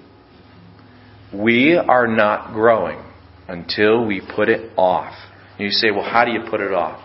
we 1.35 1.77
are 1.77 2.07
not 2.07 2.53
growing 2.53 3.03
until 3.49 4.07
we 4.07 4.21
put 4.35 4.49
it 4.49 4.73
off. 4.77 5.13
And 5.59 5.67
you 5.67 5.71
say, 5.71 5.91
well, 5.91 6.09
how 6.09 6.25
do 6.25 6.31
you 6.31 6.43
put 6.49 6.61
it 6.61 6.73
off? 6.73 7.03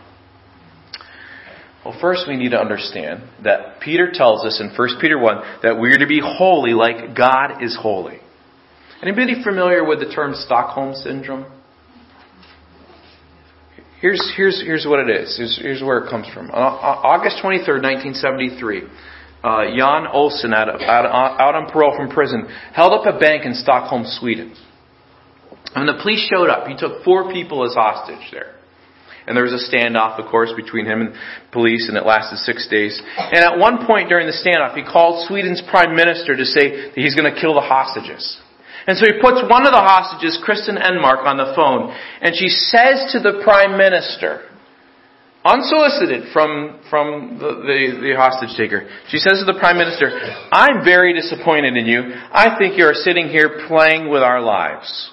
Well, 1.84 1.98
first 2.00 2.26
we 2.28 2.38
need 2.38 2.50
to 2.50 2.60
understand 2.60 3.24
that 3.44 3.80
Peter 3.82 4.12
tells 4.14 4.46
us 4.46 4.62
in 4.62 4.76
1 4.76 4.90
Peter 5.02 5.18
1 5.18 5.62
that 5.64 5.80
we're 5.80 5.98
to 5.98 6.08
be 6.08 6.22
holy 6.24 6.74
like 6.74 7.16
God 7.18 7.64
is 7.64 7.78
holy. 7.80 8.20
Anybody 9.02 9.44
familiar 9.44 9.84
with 9.84 10.00
the 10.00 10.14
term 10.14 10.34
Stockholm 10.36 10.94
Syndrome? 10.94 11.52
Here's, 14.00 14.32
here's, 14.36 14.62
here's 14.62 14.86
what 14.88 15.00
it 15.00 15.10
is. 15.10 15.38
Here's, 15.38 15.60
here's 15.60 15.82
where 15.82 16.00
it 16.00 16.10
comes 16.10 16.28
from. 16.34 16.52
On 16.52 16.62
August 16.62 17.38
23rd, 17.44 17.82
1973, 17.82 18.84
uh, 19.44 19.66
Jan 19.76 20.06
Olsson, 20.14 20.54
out, 20.54 20.70
out, 20.70 21.06
uh, 21.06 21.42
out 21.42 21.56
on 21.56 21.72
parole 21.72 21.96
from 21.98 22.10
prison, 22.10 22.48
held 22.74 22.94
up 22.94 23.12
a 23.12 23.18
bank 23.18 23.46
in 23.46 23.56
Stockholm, 23.56 24.04
Sweden. 24.06 24.56
And 25.74 25.88
when 25.88 25.96
the 25.96 26.02
police 26.02 26.28
showed 26.32 26.50
up. 26.50 26.68
He 26.68 26.76
took 26.76 27.04
four 27.04 27.32
people 27.32 27.66
as 27.66 27.74
hostage 27.74 28.32
there. 28.32 28.56
And 29.28 29.38
there 29.38 29.44
was 29.44 29.54
a 29.54 29.64
standoff, 29.64 30.18
of 30.18 30.30
course, 30.32 30.52
between 30.56 30.86
him 30.86 31.02
and 31.02 31.14
police, 31.52 31.88
and 31.88 31.98
it 31.98 32.06
lasted 32.06 32.38
six 32.40 32.68
days. 32.68 33.02
And 33.18 33.46
at 33.46 33.58
one 33.58 33.86
point 33.86 34.10
during 34.10 34.26
the 34.26 34.34
standoff, 34.34 34.76
he 34.76 34.84
called 34.84 35.28
Sweden's 35.28 35.62
prime 35.70 35.96
minister 35.96 36.36
to 36.36 36.46
say 36.46 36.90
that 36.90 36.98
he's 36.98 37.16
going 37.16 37.32
to 37.32 37.40
kill 37.40 37.54
the 37.54 37.62
hostages. 37.62 38.42
And 38.88 38.98
so 38.98 39.06
he 39.06 39.22
puts 39.22 39.46
one 39.46 39.66
of 39.66 39.74
the 39.74 39.84
hostages, 39.84 40.42
Kristin 40.42 40.82
Enmark, 40.82 41.26
on 41.26 41.38
the 41.38 41.54
phone, 41.56 41.94
and 42.22 42.34
she 42.36 42.50
says 42.50 43.14
to 43.14 43.20
the 43.20 43.42
prime 43.44 43.78
minister, 43.78 44.50
unsolicited 45.46 46.32
from, 46.34 46.80
from 46.90 47.38
the, 47.40 47.62
the, 47.66 47.80
the, 48.02 48.14
hostage 48.16 48.58
taker. 48.58 48.90
She 49.10 49.18
says 49.18 49.42
to 49.42 49.46
the 49.46 49.58
prime 49.60 49.78
minister, 49.78 50.10
I'm 50.52 50.84
very 50.84 51.14
disappointed 51.14 51.78
in 51.78 51.86
you. 51.86 52.14
I 52.32 52.58
think 52.58 52.78
you 52.78 52.86
are 52.86 52.94
sitting 52.94 53.28
here 53.28 53.66
playing 53.68 54.10
with 54.10 54.22
our 54.22 54.42
lives. 54.42 55.12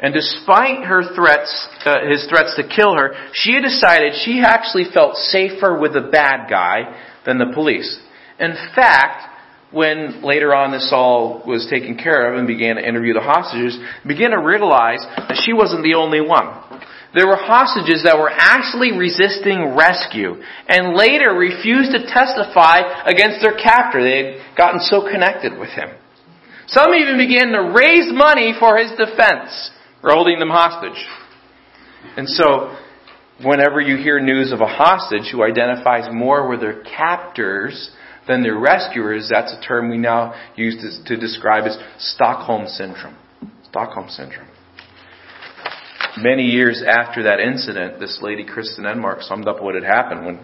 And 0.00 0.14
despite 0.14 0.84
her 0.84 1.02
threats, 1.14 1.68
uh, 1.84 2.08
his 2.08 2.26
threats 2.28 2.56
to 2.56 2.66
kill 2.66 2.94
her, 2.94 3.14
she 3.34 3.54
had 3.54 3.62
decided 3.62 4.14
she 4.24 4.40
actually 4.44 4.86
felt 4.92 5.16
safer 5.16 5.78
with 5.78 5.92
the 5.92 6.08
bad 6.10 6.48
guy 6.48 6.96
than 7.26 7.38
the 7.38 7.52
police. 7.52 8.00
In 8.38 8.54
fact, 8.74 9.28
when 9.72 10.22
later 10.22 10.54
on 10.54 10.72
this 10.72 10.90
all 10.92 11.42
was 11.46 11.68
taken 11.70 11.96
care 11.96 12.32
of 12.32 12.38
and 12.38 12.46
began 12.48 12.76
to 12.76 12.86
interview 12.86 13.12
the 13.12 13.20
hostages, 13.20 13.78
began 14.06 14.30
to 14.30 14.40
realize 14.40 15.04
that 15.16 15.40
she 15.44 15.52
wasn't 15.52 15.84
the 15.84 15.94
only 15.94 16.20
one. 16.20 16.48
There 17.12 17.26
were 17.26 17.36
hostages 17.36 18.02
that 18.04 18.16
were 18.16 18.30
actually 18.30 18.96
resisting 18.96 19.76
rescue 19.76 20.40
and 20.68 20.96
later 20.96 21.34
refused 21.34 21.90
to 21.92 22.06
testify 22.06 23.04
against 23.04 23.42
their 23.42 23.54
captor. 23.54 24.02
They 24.02 24.40
had 24.46 24.56
gotten 24.56 24.80
so 24.80 25.02
connected 25.10 25.58
with 25.58 25.70
him. 25.70 25.90
Some 26.68 26.94
even 26.94 27.18
began 27.18 27.50
to 27.50 27.74
raise 27.74 28.14
money 28.14 28.54
for 28.58 28.78
his 28.78 28.94
defense. 28.94 29.70
We're 30.02 30.14
holding 30.14 30.38
them 30.38 30.48
hostage. 30.48 31.04
And 32.16 32.28
so, 32.28 32.74
whenever 33.44 33.80
you 33.80 33.96
hear 33.96 34.20
news 34.20 34.52
of 34.52 34.60
a 34.60 34.66
hostage 34.66 35.30
who 35.30 35.42
identifies 35.42 36.08
more 36.12 36.48
with 36.48 36.60
their 36.60 36.82
captors 36.82 37.90
than 38.26 38.42
their 38.42 38.58
rescuers, 38.58 39.28
that's 39.30 39.52
a 39.52 39.60
term 39.60 39.90
we 39.90 39.98
now 39.98 40.34
use 40.56 40.76
to, 40.76 41.14
to 41.14 41.20
describe 41.20 41.64
as 41.64 41.76
Stockholm 41.98 42.66
Syndrome. 42.66 43.16
Stockholm 43.64 44.08
Syndrome. 44.08 44.48
Many 46.16 46.44
years 46.44 46.82
after 46.86 47.22
that 47.24 47.38
incident, 47.38 48.00
this 48.00 48.20
lady, 48.22 48.44
Kristin 48.44 48.80
Enmark, 48.80 49.22
summed 49.22 49.46
up 49.46 49.62
what 49.62 49.74
had 49.74 49.84
happened 49.84 50.26
when 50.26 50.40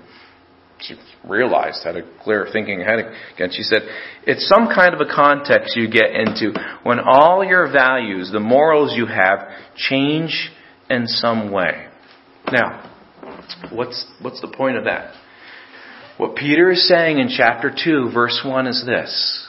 she 0.80 0.94
realized, 1.26 1.82
had 1.84 1.96
a 1.96 2.02
clear 2.22 2.46
thinking 2.52 2.82
ahead 2.82 2.98
again. 3.34 3.50
She 3.50 3.62
said, 3.62 3.82
it's 4.26 4.48
some 4.48 4.68
kind 4.68 4.94
of 4.94 5.00
a 5.00 5.12
context 5.12 5.76
you 5.76 5.88
get 5.88 6.10
into 6.10 6.52
when 6.82 6.98
all 7.00 7.44
your 7.44 7.70
values, 7.72 8.30
the 8.32 8.40
morals 8.40 8.94
you 8.96 9.06
have, 9.06 9.48
change 9.76 10.50
in 10.90 11.06
some 11.06 11.50
way. 11.50 11.88
Now, 12.52 12.92
what's, 13.72 14.04
what's 14.20 14.40
the 14.40 14.52
point 14.54 14.76
of 14.76 14.84
that? 14.84 15.14
What 16.18 16.36
Peter 16.36 16.70
is 16.70 16.88
saying 16.88 17.18
in 17.18 17.28
chapter 17.28 17.70
2, 17.70 18.10
verse 18.12 18.40
1 18.44 18.66
is 18.66 18.84
this. 18.86 19.48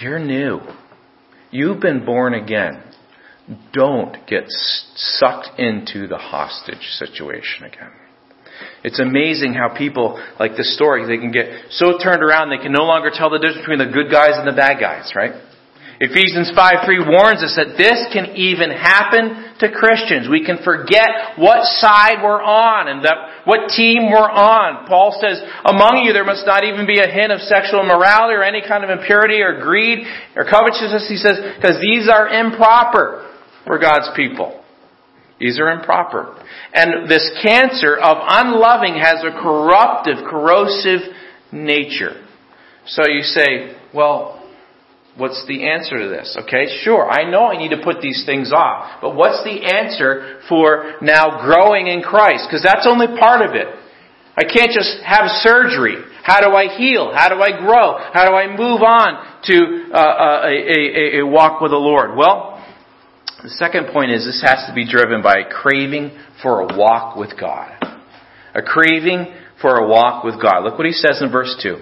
You're 0.00 0.18
new. 0.18 0.60
You've 1.50 1.80
been 1.80 2.04
born 2.04 2.34
again. 2.34 2.82
Don't 3.72 4.26
get 4.26 4.44
sucked 4.48 5.58
into 5.58 6.06
the 6.06 6.18
hostage 6.18 6.82
situation 6.98 7.64
again. 7.64 7.92
It's 8.86 9.02
amazing 9.02 9.58
how 9.58 9.74
people, 9.74 10.14
like 10.38 10.54
this 10.54 10.70
story, 10.78 11.02
they 11.10 11.18
can 11.18 11.34
get 11.34 11.74
so 11.74 11.98
turned 11.98 12.22
around 12.22 12.54
they 12.54 12.62
can 12.62 12.70
no 12.70 12.86
longer 12.86 13.10
tell 13.10 13.34
the 13.34 13.42
difference 13.42 13.66
between 13.66 13.82
the 13.82 13.90
good 13.90 14.14
guys 14.14 14.38
and 14.38 14.46
the 14.46 14.54
bad 14.54 14.78
guys, 14.78 15.10
right? 15.10 15.34
Ephesians 15.98 16.54
5 16.54 16.86
3 16.86 17.10
warns 17.10 17.42
us 17.42 17.58
that 17.58 17.74
this 17.74 17.98
can 18.14 18.38
even 18.38 18.70
happen 18.70 19.58
to 19.58 19.72
Christians. 19.74 20.30
We 20.30 20.46
can 20.46 20.62
forget 20.62 21.34
what 21.34 21.66
side 21.82 22.22
we're 22.22 22.38
on 22.38 22.86
and 22.86 23.02
that, 23.02 23.42
what 23.42 23.74
team 23.74 24.06
we're 24.06 24.30
on. 24.30 24.86
Paul 24.86 25.18
says, 25.18 25.42
among 25.66 26.06
you 26.06 26.12
there 26.14 26.28
must 26.28 26.46
not 26.46 26.62
even 26.62 26.86
be 26.86 27.02
a 27.02 27.10
hint 27.10 27.34
of 27.34 27.42
sexual 27.42 27.82
immorality 27.82 28.38
or 28.38 28.46
any 28.46 28.62
kind 28.62 28.86
of 28.86 28.90
impurity 28.94 29.42
or 29.42 29.58
greed 29.58 30.06
or 30.38 30.46
covetousness. 30.46 31.10
He 31.10 31.18
says, 31.18 31.42
because 31.58 31.82
these 31.82 32.06
are 32.06 32.30
improper 32.30 33.26
for 33.66 33.82
God's 33.82 34.14
people. 34.14 34.62
These 35.40 35.58
are 35.58 35.74
improper. 35.74 36.38
And 36.76 37.08
this 37.08 37.24
cancer 37.42 37.96
of 37.96 38.18
unloving 38.20 39.00
has 39.00 39.24
a 39.24 39.32
corruptive, 39.32 40.18
corrosive 40.28 41.00
nature. 41.50 42.22
So 42.84 43.08
you 43.08 43.22
say, 43.22 43.74
well, 43.94 44.46
what's 45.16 45.42
the 45.48 45.66
answer 45.70 45.98
to 45.98 46.08
this? 46.08 46.36
Okay, 46.42 46.66
sure, 46.84 47.08
I 47.08 47.30
know 47.30 47.46
I 47.46 47.56
need 47.56 47.70
to 47.70 47.82
put 47.82 48.02
these 48.02 48.24
things 48.26 48.52
off. 48.54 49.00
But 49.00 49.16
what's 49.16 49.42
the 49.42 49.64
answer 49.64 50.40
for 50.50 50.96
now 51.00 51.40
growing 51.40 51.86
in 51.86 52.02
Christ? 52.02 52.44
Because 52.46 52.62
that's 52.62 52.86
only 52.86 53.06
part 53.18 53.40
of 53.40 53.54
it. 53.54 53.68
I 54.36 54.44
can't 54.44 54.70
just 54.70 55.00
have 55.02 55.30
surgery. 55.40 55.96
How 56.24 56.42
do 56.42 56.54
I 56.54 56.76
heal? 56.76 57.10
How 57.14 57.30
do 57.30 57.40
I 57.40 57.56
grow? 57.56 57.96
How 58.12 58.28
do 58.28 58.34
I 58.34 58.48
move 58.48 58.82
on 58.82 59.40
to 59.44 59.88
uh, 59.94 59.96
uh 59.96 60.42
a, 60.44 61.18
a, 61.18 61.20
a 61.20 61.26
walk 61.26 61.62
with 61.62 61.70
the 61.70 61.80
Lord? 61.80 62.16
Well, 62.16 62.55
the 63.46 63.50
second 63.50 63.92
point 63.92 64.10
is 64.10 64.24
this 64.24 64.42
has 64.44 64.66
to 64.66 64.74
be 64.74 64.90
driven 64.90 65.22
by 65.22 65.38
a 65.38 65.48
craving 65.48 66.10
for 66.42 66.62
a 66.62 66.76
walk 66.76 67.14
with 67.14 67.38
God. 67.38 67.78
A 68.52 68.60
craving 68.60 69.32
for 69.62 69.76
a 69.76 69.86
walk 69.86 70.24
with 70.24 70.42
God. 70.42 70.64
Look 70.64 70.76
what 70.76 70.86
he 70.86 70.92
says 70.92 71.22
in 71.22 71.30
verse 71.30 71.56
2. 71.62 71.76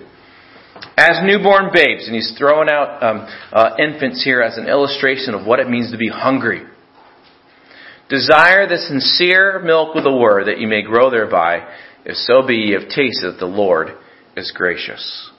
As 0.99 1.21
newborn 1.25 1.71
babes, 1.73 2.07
and 2.07 2.15
he's 2.15 2.35
throwing 2.37 2.69
out 2.69 3.03
um, 3.03 3.27
uh, 3.51 3.77
infants 3.79 4.23
here 4.23 4.43
as 4.43 4.59
an 4.59 4.69
illustration 4.69 5.33
of 5.33 5.47
what 5.47 5.59
it 5.59 5.71
means 5.71 5.91
to 5.91 5.97
be 5.97 6.11
hungry. 6.11 6.65
Desire 8.11 8.69
the 8.69 8.77
sincere 8.77 9.59
milk 9.65 9.95
with 9.95 10.05
the 10.05 10.15
word 10.15 10.49
that 10.49 10.59
you 10.59 10.69
may 10.69 10.83
grow 10.83 11.11
thereby, 11.11 11.67
if 12.05 12.17
so 12.17 12.47
be 12.47 12.57
ye 12.57 12.73
have 12.73 12.91
tasted 12.91 13.33
that 13.33 13.39
the 13.39 13.47
Lord 13.47 13.89
is 14.37 14.53
gracious. 14.55 15.31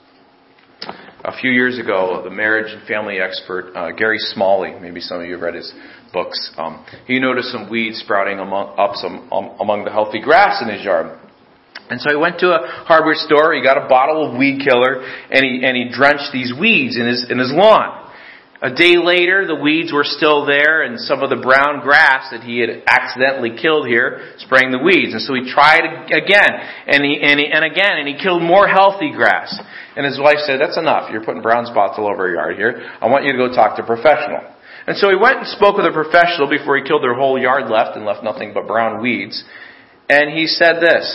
A 1.26 1.36
few 1.40 1.50
years 1.50 1.76
ago, 1.80 2.22
the 2.22 2.30
marriage 2.30 2.72
and 2.72 2.86
family 2.86 3.18
expert 3.18 3.72
uh, 3.74 3.90
Gary 3.90 4.18
Smalley, 4.18 4.78
maybe 4.80 5.00
some 5.00 5.18
of 5.18 5.26
you 5.26 5.32
have 5.32 5.42
read 5.42 5.56
his 5.56 5.74
books, 6.12 6.38
um, 6.56 6.86
he 7.08 7.18
noticed 7.18 7.50
some 7.50 7.68
weeds 7.68 7.98
sprouting 7.98 8.38
among, 8.38 8.78
up 8.78 8.94
some, 8.94 9.26
um, 9.32 9.58
among 9.58 9.84
the 9.84 9.90
healthy 9.90 10.20
grass 10.20 10.62
in 10.62 10.72
his 10.72 10.84
yard. 10.84 11.18
And 11.90 12.00
so 12.00 12.10
he 12.10 12.16
went 12.16 12.38
to 12.46 12.54
a 12.54 12.62
hardware 12.86 13.18
store, 13.18 13.54
he 13.54 13.60
got 13.60 13.76
a 13.76 13.88
bottle 13.88 14.30
of 14.30 14.38
weed 14.38 14.62
killer, 14.62 15.02
and 15.02 15.42
he, 15.42 15.66
and 15.66 15.76
he 15.76 15.90
drenched 15.90 16.30
these 16.32 16.54
weeds 16.54 16.96
in 16.96 17.08
his, 17.08 17.26
in 17.28 17.40
his 17.40 17.50
lawn. 17.50 18.05
A 18.66 18.74
day 18.74 18.98
later, 18.98 19.46
the 19.46 19.54
weeds 19.54 19.94
were 19.94 20.02
still 20.02 20.42
there 20.42 20.82
and 20.82 20.98
some 20.98 21.22
of 21.22 21.30
the 21.30 21.38
brown 21.38 21.86
grass 21.86 22.34
that 22.34 22.42
he 22.42 22.58
had 22.58 22.82
accidentally 22.90 23.54
killed 23.54 23.86
here 23.86 24.34
sprang 24.42 24.74
the 24.74 24.82
weeds. 24.82 25.14
And 25.14 25.22
so 25.22 25.38
he 25.38 25.46
tried 25.46 25.86
again 26.10 26.50
and 26.90 26.98
he, 27.06 27.14
and, 27.22 27.38
he, 27.38 27.46
and 27.46 27.62
again 27.62 28.02
and 28.02 28.10
he 28.10 28.18
killed 28.18 28.42
more 28.42 28.66
healthy 28.66 29.14
grass. 29.14 29.54
And 29.94 30.02
his 30.02 30.18
wife 30.18 30.42
said, 30.42 30.58
that's 30.58 30.76
enough. 30.76 31.14
You're 31.14 31.22
putting 31.22 31.46
brown 31.46 31.70
spots 31.70 31.94
all 31.94 32.10
over 32.10 32.26
your 32.26 32.42
yard 32.42 32.56
here. 32.58 32.82
I 32.98 33.06
want 33.06 33.22
you 33.22 33.30
to 33.30 33.38
go 33.38 33.54
talk 33.54 33.78
to 33.78 33.84
a 33.84 33.86
professional. 33.86 34.42
And 34.90 34.98
so 34.98 35.10
he 35.10 35.16
went 35.16 35.46
and 35.46 35.46
spoke 35.46 35.78
with 35.78 35.86
a 35.86 35.94
professional 35.94 36.50
before 36.50 36.74
he 36.74 36.82
killed 36.82 37.06
their 37.06 37.14
whole 37.14 37.38
yard 37.38 37.70
left 37.70 37.94
and 37.94 38.02
left 38.02 38.26
nothing 38.26 38.50
but 38.50 38.66
brown 38.66 39.00
weeds. 39.00 39.46
And 40.10 40.34
he 40.34 40.50
said 40.50 40.82
this. 40.82 41.06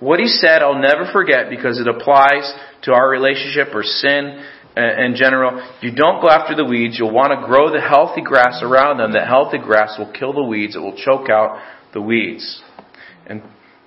What 0.00 0.20
he 0.20 0.28
said 0.28 0.60
I'll 0.60 0.76
never 0.76 1.08
forget 1.16 1.48
because 1.48 1.80
it 1.80 1.88
applies 1.88 2.44
to 2.84 2.92
our 2.92 3.08
relationship 3.08 3.72
or 3.72 3.84
sin 3.84 4.44
Uh, 4.74 5.04
in 5.04 5.14
general, 5.16 5.62
you 5.82 5.94
don't 5.94 6.22
go 6.22 6.30
after 6.30 6.54
the 6.54 6.64
weeds. 6.64 6.96
You'll 6.98 7.12
want 7.12 7.38
to 7.38 7.46
grow 7.46 7.70
the 7.70 7.80
healthy 7.80 8.22
grass 8.22 8.62
around 8.62 8.98
them. 8.98 9.12
That 9.12 9.28
healthy 9.28 9.58
grass 9.58 9.96
will 9.98 10.10
kill 10.12 10.32
the 10.32 10.42
weeds. 10.42 10.76
It 10.76 10.78
will 10.78 10.96
choke 10.96 11.28
out 11.28 11.60
the 11.92 12.00
weeds. 12.00 12.62
And, 13.26 13.42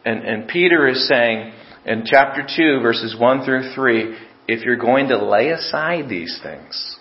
and, 0.05 0.23
and 0.23 0.47
Peter 0.47 0.87
is 0.87 1.07
saying 1.07 1.53
in 1.85 2.03
chapter 2.05 2.41
2, 2.43 2.81
verses 2.81 3.15
1 3.19 3.45
through 3.45 3.73
3, 3.73 4.17
if 4.47 4.63
you're 4.63 4.77
going 4.77 5.07
to 5.09 5.17
lay 5.17 5.49
aside 5.49 6.07
these 6.07 6.39
things, 6.43 6.97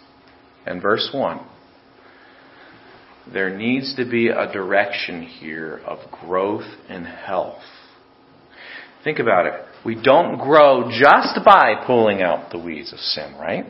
and 0.66 0.81
verse 0.81 1.11
1, 1.12 1.40
there 3.33 3.57
needs 3.57 3.97
to 3.97 4.09
be 4.09 4.29
a 4.29 4.51
direction 4.53 5.23
here 5.23 5.81
of 5.87 5.99
growth 6.11 6.66
and 6.88 7.07
health. 7.07 7.62
Think 9.03 9.18
about 9.18 9.47
it. 9.47 9.55
We 9.85 10.01
don't 10.01 10.38
grow 10.38 10.90
just 10.90 11.44
by 11.44 11.85
pulling 11.87 12.23
out 12.23 12.51
the 12.51 12.59
weeds 12.59 12.92
of 12.92 12.99
sin, 12.99 13.35
right? 13.38 13.66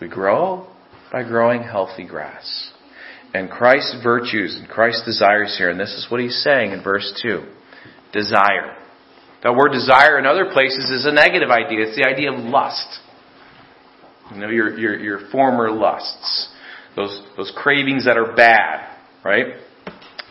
We 0.00 0.08
grow 0.08 0.66
by 1.12 1.22
growing 1.22 1.62
healthy 1.62 2.06
grass. 2.06 2.72
And 3.32 3.50
Christ's 3.50 4.02
virtues 4.02 4.56
and 4.56 4.68
Christ's 4.68 5.04
desires 5.04 5.54
here, 5.56 5.70
and 5.70 5.78
this 5.78 5.94
is 5.94 6.06
what 6.10 6.20
he's 6.20 6.42
saying 6.42 6.72
in 6.72 6.82
verse 6.82 7.18
2. 7.22 7.44
Desire. 8.12 8.76
That 9.42 9.54
word 9.54 9.72
desire 9.72 10.18
in 10.18 10.26
other 10.26 10.50
places 10.52 10.90
is 10.90 11.06
a 11.06 11.12
negative 11.12 11.50
idea. 11.50 11.86
It's 11.86 11.96
the 11.96 12.08
idea 12.08 12.32
of 12.32 12.38
lust. 12.40 12.98
You 14.32 14.40
know, 14.40 14.48
your, 14.48 14.78
your, 14.78 14.98
your 14.98 15.30
former 15.30 15.70
lusts. 15.70 16.52
Those, 16.96 17.22
those 17.36 17.52
cravings 17.54 18.06
that 18.06 18.16
are 18.16 18.34
bad, 18.34 18.96
right? 19.22 19.54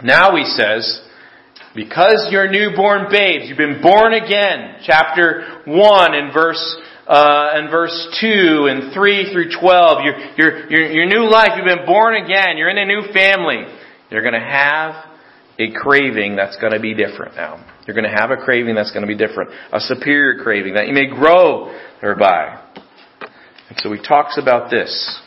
Now 0.03 0.35
he 0.35 0.43
says, 0.43 1.01
because 1.75 2.29
you're 2.31 2.49
newborn 2.49 3.07
babes, 3.11 3.49
you've 3.49 3.57
been 3.57 3.81
born 3.81 4.13
again. 4.13 4.77
Chapter 4.85 5.61
1 5.65 6.13
and 6.13 6.33
verse, 6.33 6.77
uh, 7.05 7.51
and 7.53 7.69
verse 7.69 8.17
2 8.21 8.67
and 8.69 8.93
3 8.93 9.33
through 9.33 9.51
12. 9.59 10.05
Your, 10.05 10.15
your, 10.37 10.69
your, 10.69 10.91
your 10.91 11.05
new 11.05 11.29
life, 11.29 11.49
you've 11.57 11.65
been 11.65 11.85
born 11.85 12.15
again. 12.15 12.57
You're 12.57 12.69
in 12.69 12.77
a 12.77 12.85
new 12.85 13.11
family. 13.13 13.65
You're 14.09 14.23
gonna 14.23 14.39
have 14.39 15.11
a 15.59 15.71
craving 15.71 16.37
that's 16.37 16.57
gonna 16.61 16.79
be 16.79 16.93
different 16.93 17.35
now. 17.35 17.65
You're 17.85 17.95
gonna 17.95 18.15
have 18.15 18.31
a 18.31 18.37
craving 18.37 18.75
that's 18.75 18.91
gonna 18.91 19.07
be 19.07 19.17
different. 19.17 19.51
A 19.73 19.79
superior 19.81 20.41
craving 20.41 20.75
that 20.75 20.87
you 20.87 20.93
may 20.93 21.07
grow 21.07 21.77
thereby. 22.01 22.61
And 23.69 23.77
so 23.79 23.91
he 23.91 24.01
talks 24.01 24.37
about 24.41 24.71
this. 24.71 25.19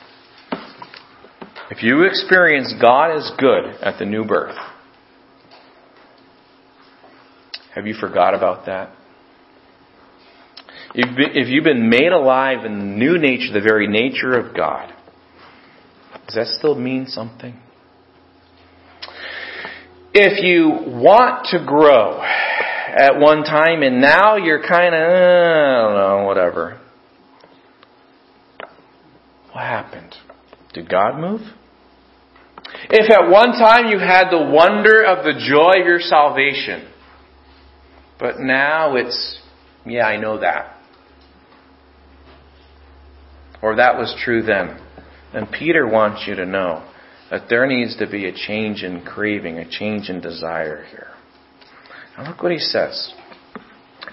If 1.70 1.82
you 1.82 2.04
experience 2.04 2.72
God 2.80 3.14
as 3.14 3.30
good 3.38 3.66
at 3.82 3.98
the 3.98 4.06
new 4.06 4.24
birth, 4.24 4.56
have 7.78 7.86
you 7.86 7.94
forgot 7.94 8.34
about 8.34 8.66
that? 8.66 8.90
If 10.96 11.48
you've 11.48 11.62
been 11.62 11.88
made 11.88 12.10
alive 12.10 12.64
in 12.64 12.78
the 12.78 12.84
new 12.84 13.18
nature, 13.18 13.52
the 13.52 13.60
very 13.60 13.86
nature 13.86 14.32
of 14.32 14.56
God, 14.56 14.92
does 16.26 16.34
that 16.34 16.46
still 16.58 16.74
mean 16.74 17.06
something? 17.06 17.56
If 20.12 20.42
you 20.42 20.90
want 21.00 21.46
to 21.52 21.64
grow 21.64 22.20
at 22.20 23.20
one 23.20 23.44
time 23.44 23.82
and 23.82 24.00
now 24.00 24.36
you're 24.36 24.66
kind 24.66 24.92
of, 24.92 25.00
uh, 25.00 25.04
I 25.04 25.82
don't 25.82 25.94
know, 25.94 26.24
whatever. 26.26 26.80
What 29.52 29.62
happened? 29.62 30.16
Did 30.74 30.88
God 30.90 31.20
move? 31.20 31.42
If 32.90 33.08
at 33.12 33.30
one 33.30 33.52
time 33.52 33.86
you 33.86 34.00
had 34.00 34.30
the 34.30 34.50
wonder 34.50 35.04
of 35.04 35.24
the 35.24 35.34
joy 35.48 35.80
of 35.80 35.86
your 35.86 36.00
salvation, 36.00 36.88
but 38.18 38.40
now 38.40 38.96
it's, 38.96 39.38
yeah, 39.86 40.06
I 40.06 40.16
know 40.16 40.40
that. 40.40 40.76
Or 43.62 43.76
that 43.76 43.96
was 43.96 44.14
true 44.24 44.42
then. 44.42 44.80
And 45.32 45.50
Peter 45.50 45.86
wants 45.86 46.24
you 46.26 46.34
to 46.36 46.46
know 46.46 46.88
that 47.30 47.48
there 47.48 47.66
needs 47.66 47.96
to 47.98 48.08
be 48.08 48.26
a 48.26 48.32
change 48.32 48.82
in 48.82 49.04
craving, 49.04 49.58
a 49.58 49.68
change 49.68 50.08
in 50.08 50.20
desire 50.20 50.84
here. 50.84 51.08
Now 52.16 52.30
look 52.30 52.42
what 52.42 52.52
he 52.52 52.58
says. 52.58 53.12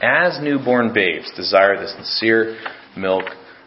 As 0.01 0.39
newborn 0.41 0.93
babes 0.93 1.31
desire 1.35 1.79
the 1.79 1.87
sincere 1.87 2.57
milk 2.97 3.23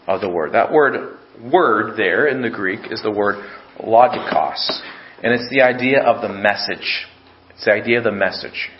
of 0.07 0.21
the 0.21 0.29
word. 0.29 0.53
That 0.53 0.73
word, 0.73 1.19
word 1.43 1.97
there 1.97 2.27
in 2.27 2.43
the 2.43 2.51
Greek 2.51 2.81
is 2.91 3.03
the 3.03 3.11
word 3.11 3.45
logikos. 3.81 4.81
And 5.23 5.33
it's 5.33 5.49
the 5.51 5.63
idea 5.63 6.03
of 6.03 6.23
the 6.23 6.29
message. 6.29 7.07
It's 7.51 7.65
the 7.65 7.73
idea 7.73 7.99
of 7.99 8.05
the 8.05 8.13
message 8.13 8.71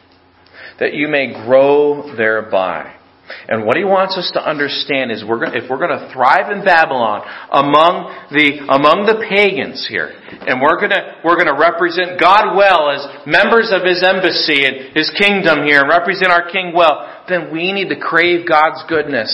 that 0.79 0.95
you 0.95 1.09
may 1.09 1.33
grow 1.45 2.15
thereby. 2.17 2.95
And 3.49 3.65
what 3.65 3.77
he 3.77 3.85
wants 3.85 4.17
us 4.17 4.31
to 4.33 4.41
understand 4.41 5.13
is 5.13 5.25
we're 5.25 5.41
going, 5.41 5.53
if 5.53 5.69
we're 5.69 5.81
going 5.81 5.93
to 5.93 6.09
thrive 6.13 6.49
in 6.49 6.65
Babylon 6.65 7.25
among 7.53 8.09
the, 8.33 8.65
among 8.73 9.05
the 9.05 9.21
pagans 9.21 9.85
here, 9.85 10.17
and 10.49 10.61
we're 10.65 10.81
going 10.81 10.97
to, 10.97 11.21
we're 11.25 11.37
going 11.37 11.53
to 11.53 11.61
represent 11.61 12.17
God 12.17 12.57
well 12.57 12.89
as 12.89 13.05
members 13.29 13.69
of 13.69 13.85
his 13.85 14.01
embassy 14.01 14.65
and 14.65 14.97
his 14.97 15.13
kingdom 15.21 15.69
here 15.69 15.85
and 15.85 15.93
represent 15.93 16.33
our 16.33 16.49
king 16.49 16.73
well, 16.73 17.05
then 17.29 17.53
we 17.53 17.73
need 17.73 17.93
to 17.93 18.01
crave 18.01 18.49
God's 18.49 18.81
goodness. 18.89 19.29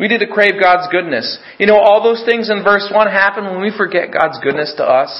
We 0.00 0.08
need 0.08 0.24
to 0.24 0.30
crave 0.32 0.56
God's 0.56 0.88
goodness. 0.90 1.38
You 1.60 1.66
know, 1.68 1.78
all 1.78 2.02
those 2.02 2.24
things 2.24 2.48
in 2.48 2.64
verse 2.64 2.88
1 2.88 3.06
happen 3.08 3.44
when 3.44 3.60
we 3.60 3.76
forget 3.76 4.08
God's 4.12 4.40
goodness 4.40 4.72
to 4.80 4.84
us. 4.84 5.12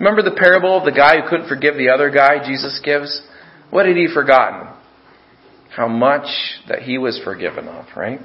Remember 0.00 0.22
the 0.22 0.34
parable 0.34 0.76
of 0.76 0.84
the 0.84 0.96
guy 0.96 1.20
who 1.20 1.28
couldn't 1.28 1.48
forgive 1.48 1.76
the 1.76 1.92
other 1.92 2.10
guy 2.10 2.42
Jesus 2.44 2.80
gives? 2.82 3.22
What 3.74 3.86
had 3.86 3.96
he 3.96 4.06
forgotten? 4.06 4.68
How 5.74 5.88
much 5.88 6.28
that 6.68 6.82
he 6.82 6.96
was 6.96 7.20
forgiven 7.24 7.66
of, 7.66 7.86
right? 7.96 8.20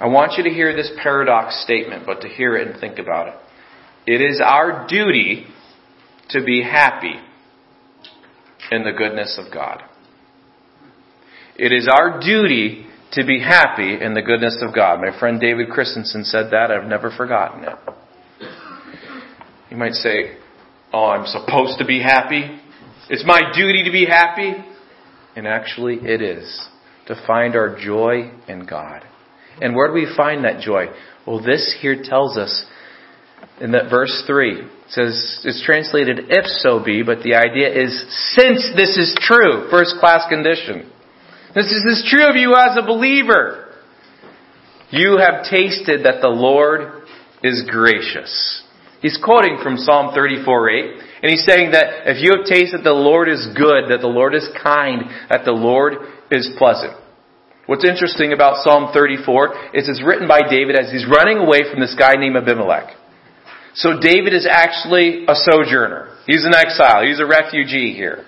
I 0.00 0.08
want 0.08 0.32
you 0.36 0.42
to 0.42 0.50
hear 0.50 0.74
this 0.74 0.90
paradox 1.00 1.62
statement, 1.62 2.04
but 2.04 2.22
to 2.22 2.28
hear 2.28 2.56
it 2.56 2.66
and 2.66 2.80
think 2.80 2.98
about 2.98 3.28
it. 3.28 3.34
It 4.04 4.20
is 4.20 4.42
our 4.44 4.88
duty 4.88 5.46
to 6.30 6.44
be 6.44 6.60
happy 6.60 7.20
in 8.72 8.82
the 8.82 8.90
goodness 8.90 9.38
of 9.40 9.54
God. 9.54 9.84
It 11.54 11.70
is 11.70 11.88
our 11.88 12.18
duty 12.18 12.84
to 13.12 13.24
be 13.24 13.38
happy 13.38 13.96
in 14.02 14.14
the 14.14 14.22
goodness 14.22 14.60
of 14.60 14.74
God. 14.74 14.98
My 15.00 15.16
friend 15.20 15.40
David 15.40 15.68
Christensen 15.68 16.24
said 16.24 16.50
that. 16.50 16.72
I've 16.72 16.88
never 16.88 17.12
forgotten 17.16 17.62
it. 17.62 17.78
You 19.70 19.76
might 19.76 19.94
say, 19.94 20.36
Oh, 20.92 21.10
I'm 21.10 21.26
supposed 21.26 21.78
to 21.78 21.84
be 21.86 22.02
happy. 22.02 22.58
It's 23.10 23.24
my 23.26 23.40
duty 23.54 23.84
to 23.84 23.90
be 23.90 24.06
happy. 24.06 24.54
And 25.36 25.46
actually, 25.46 25.96
it 26.02 26.20
is 26.20 26.68
to 27.06 27.14
find 27.26 27.54
our 27.54 27.78
joy 27.78 28.32
in 28.48 28.66
God. 28.66 29.02
And 29.60 29.74
where 29.74 29.88
do 29.88 29.94
we 29.94 30.12
find 30.16 30.44
that 30.44 30.60
joy? 30.60 30.86
Well, 31.26 31.42
this 31.42 31.76
here 31.80 32.02
tells 32.02 32.36
us 32.36 32.66
in 33.60 33.72
that 33.72 33.90
verse 33.90 34.24
3. 34.26 34.60
It 34.60 34.68
says, 34.88 35.40
it's 35.44 35.64
translated 35.64 36.26
if 36.28 36.46
so 36.46 36.82
be, 36.84 37.02
but 37.02 37.22
the 37.22 37.34
idea 37.34 37.68
is 37.68 38.00
since 38.36 38.70
this 38.76 38.96
is 38.96 39.16
true, 39.20 39.68
first 39.70 39.96
class 40.00 40.28
condition. 40.28 40.90
This 41.54 41.66
is, 41.66 41.84
this 41.84 41.98
is 41.98 42.08
true 42.10 42.28
of 42.28 42.36
you 42.36 42.54
as 42.54 42.76
a 42.76 42.86
believer. 42.86 43.74
You 44.90 45.18
have 45.18 45.44
tasted 45.50 46.04
that 46.04 46.20
the 46.20 46.28
Lord 46.28 47.04
is 47.42 47.64
gracious. 47.70 48.62
He's 49.00 49.18
quoting 49.22 49.58
from 49.62 49.76
Psalm 49.76 50.12
34 50.14 50.70
8. 50.70 50.84
And 51.22 51.30
he's 51.30 51.44
saying 51.44 51.72
that 51.72 52.06
if 52.06 52.22
you 52.22 52.30
have 52.36 52.46
tasted 52.46 52.84
the 52.84 52.94
Lord 52.94 53.28
is 53.28 53.48
good, 53.54 53.90
that 53.90 54.00
the 54.00 54.10
Lord 54.10 54.34
is 54.34 54.48
kind, 54.62 55.02
that 55.30 55.44
the 55.44 55.52
Lord 55.52 55.94
is 56.30 56.50
pleasant. 56.58 56.94
What's 57.66 57.84
interesting 57.84 58.32
about 58.32 58.64
Psalm 58.64 58.90
34 58.94 59.74
is 59.76 59.88
it's 59.88 60.02
written 60.02 60.26
by 60.26 60.48
David 60.48 60.78
as 60.78 60.90
he's 60.90 61.06
running 61.06 61.38
away 61.38 61.68
from 61.70 61.80
this 61.80 61.94
guy 61.98 62.14
named 62.14 62.36
Abimelech. 62.36 62.96
So 63.74 64.00
David 64.00 64.32
is 64.32 64.48
actually 64.50 65.26
a 65.28 65.34
sojourner. 65.34 66.16
He's 66.26 66.44
an 66.44 66.54
exile. 66.54 67.04
He's 67.04 67.20
a 67.20 67.26
refugee 67.26 67.94
here. 67.94 68.24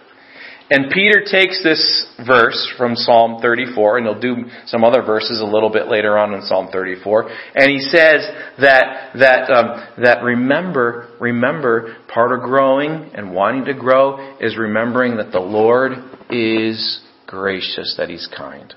And 0.73 0.89
Peter 0.93 1.25
takes 1.29 1.65
this 1.65 2.07
verse 2.25 2.73
from 2.79 2.95
Psalm 2.95 3.43
34, 3.43 3.99
and 3.99 4.07
he'll 4.07 4.21
do 4.21 4.45
some 4.67 4.85
other 4.85 5.03
verses 5.03 5.41
a 5.41 5.45
little 5.45 5.69
bit 5.69 5.89
later 5.89 6.17
on 6.17 6.33
in 6.33 6.43
Psalm 6.43 6.69
34, 6.71 7.29
and 7.57 7.71
he 7.71 7.81
says 7.81 8.25
that 8.61 9.11
that 9.19 9.51
um, 9.51 10.03
that 10.05 10.23
remember 10.23 11.09
remember 11.21 11.97
part 12.07 12.33
of 12.33 12.43
growing 12.43 13.11
and 13.15 13.35
wanting 13.35 13.65
to 13.65 13.75
grow 13.75 14.39
is 14.39 14.57
remembering 14.57 15.17
that 15.17 15.33
the 15.33 15.41
Lord 15.41 15.93
is 16.31 17.03
gracious, 17.27 17.95
that 17.99 18.09
He's 18.09 18.29
kind. 18.37 18.73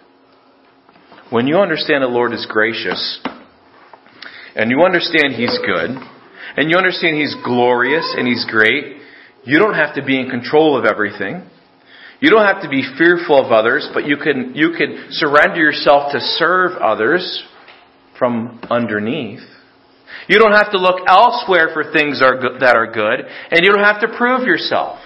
When 1.29 1.47
you 1.47 1.57
understand 1.57 2.03
the 2.03 2.07
Lord 2.07 2.33
is 2.33 2.47
gracious, 2.49 3.19
and 4.55 4.71
you 4.71 4.81
understand 4.81 5.33
He's 5.33 5.57
good, 5.63 5.91
and 6.57 6.69
you 6.71 6.77
understand 6.77 7.17
He's 7.17 7.35
glorious 7.43 8.15
and 8.17 8.27
He's 8.27 8.45
great, 8.49 8.97
you 9.43 9.59
don't 9.59 9.75
have 9.75 9.93
to 9.95 10.03
be 10.03 10.19
in 10.19 10.29
control 10.29 10.77
of 10.77 10.85
everything. 10.85 11.49
You 12.23 12.29
don't 12.29 12.45
have 12.45 12.61
to 12.61 12.69
be 12.69 12.83
fearful 12.97 13.37
of 13.45 13.51
others, 13.51 13.89
but 13.93 14.07
you 14.07 14.15
can, 14.15 14.53
you 14.55 14.71
can 14.77 15.07
surrender 15.09 15.57
yourself 15.57 16.13
to 16.13 16.21
serve 16.21 16.71
others 16.81 17.43
from 18.17 18.61
underneath. 18.69 19.41
You 20.29 20.39
don't 20.39 20.53
have 20.53 20.71
to 20.71 20.77
look 20.77 21.01
elsewhere 21.05 21.71
for 21.73 21.91
things 21.91 22.21
that 22.21 22.75
are 22.77 22.89
good, 22.89 23.25
and 23.51 23.65
you 23.65 23.73
don't 23.73 23.83
have 23.83 23.99
to 23.99 24.17
prove 24.17 24.47
yourself. 24.47 24.99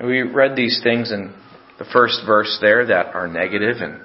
We 0.00 0.22
read 0.22 0.54
these 0.54 0.80
things 0.84 1.10
in 1.10 1.34
the 1.80 1.86
first 1.92 2.20
verse 2.24 2.58
there 2.60 2.86
that 2.86 3.06
are 3.06 3.26
negative 3.26 3.78
and 3.80 4.02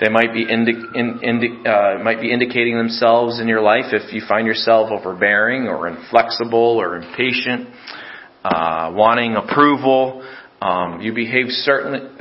they 0.00 0.08
might 0.08 0.34
be, 0.34 0.42
indi- 0.42 0.82
in, 0.96 1.20
indi- 1.22 1.62
uh, 1.64 2.02
might 2.02 2.20
be 2.20 2.32
indicating 2.32 2.76
themselves 2.76 3.38
in 3.38 3.46
your 3.46 3.60
life 3.60 3.92
if 3.92 4.12
you 4.12 4.22
find 4.26 4.48
yourself 4.48 4.90
overbearing 4.90 5.68
or 5.68 5.86
inflexible 5.86 6.80
or 6.80 6.96
impatient, 6.96 7.68
uh, 8.44 8.92
wanting 8.94 9.36
approval. 9.36 10.26
Um, 10.60 11.00
you 11.00 11.12
behave 11.12 11.46
certain 11.48 12.18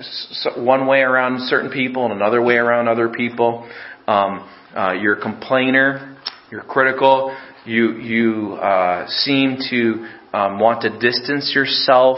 one 0.57 0.87
way 0.87 0.99
around 0.99 1.41
certain 1.41 1.71
people 1.71 2.05
and 2.05 2.13
another 2.13 2.41
way 2.41 2.55
around 2.55 2.87
other 2.87 3.09
people. 3.09 3.69
Um, 4.07 4.49
uh, 4.75 4.93
you're 4.93 5.19
a 5.19 5.21
complainer. 5.21 6.17
You're 6.51 6.63
critical. 6.63 7.35
You 7.65 7.97
you 7.97 8.53
uh, 8.53 9.07
seem 9.07 9.57
to 9.69 10.07
um, 10.33 10.59
want 10.59 10.81
to 10.81 10.89
distance 10.99 11.51
yourself. 11.53 12.17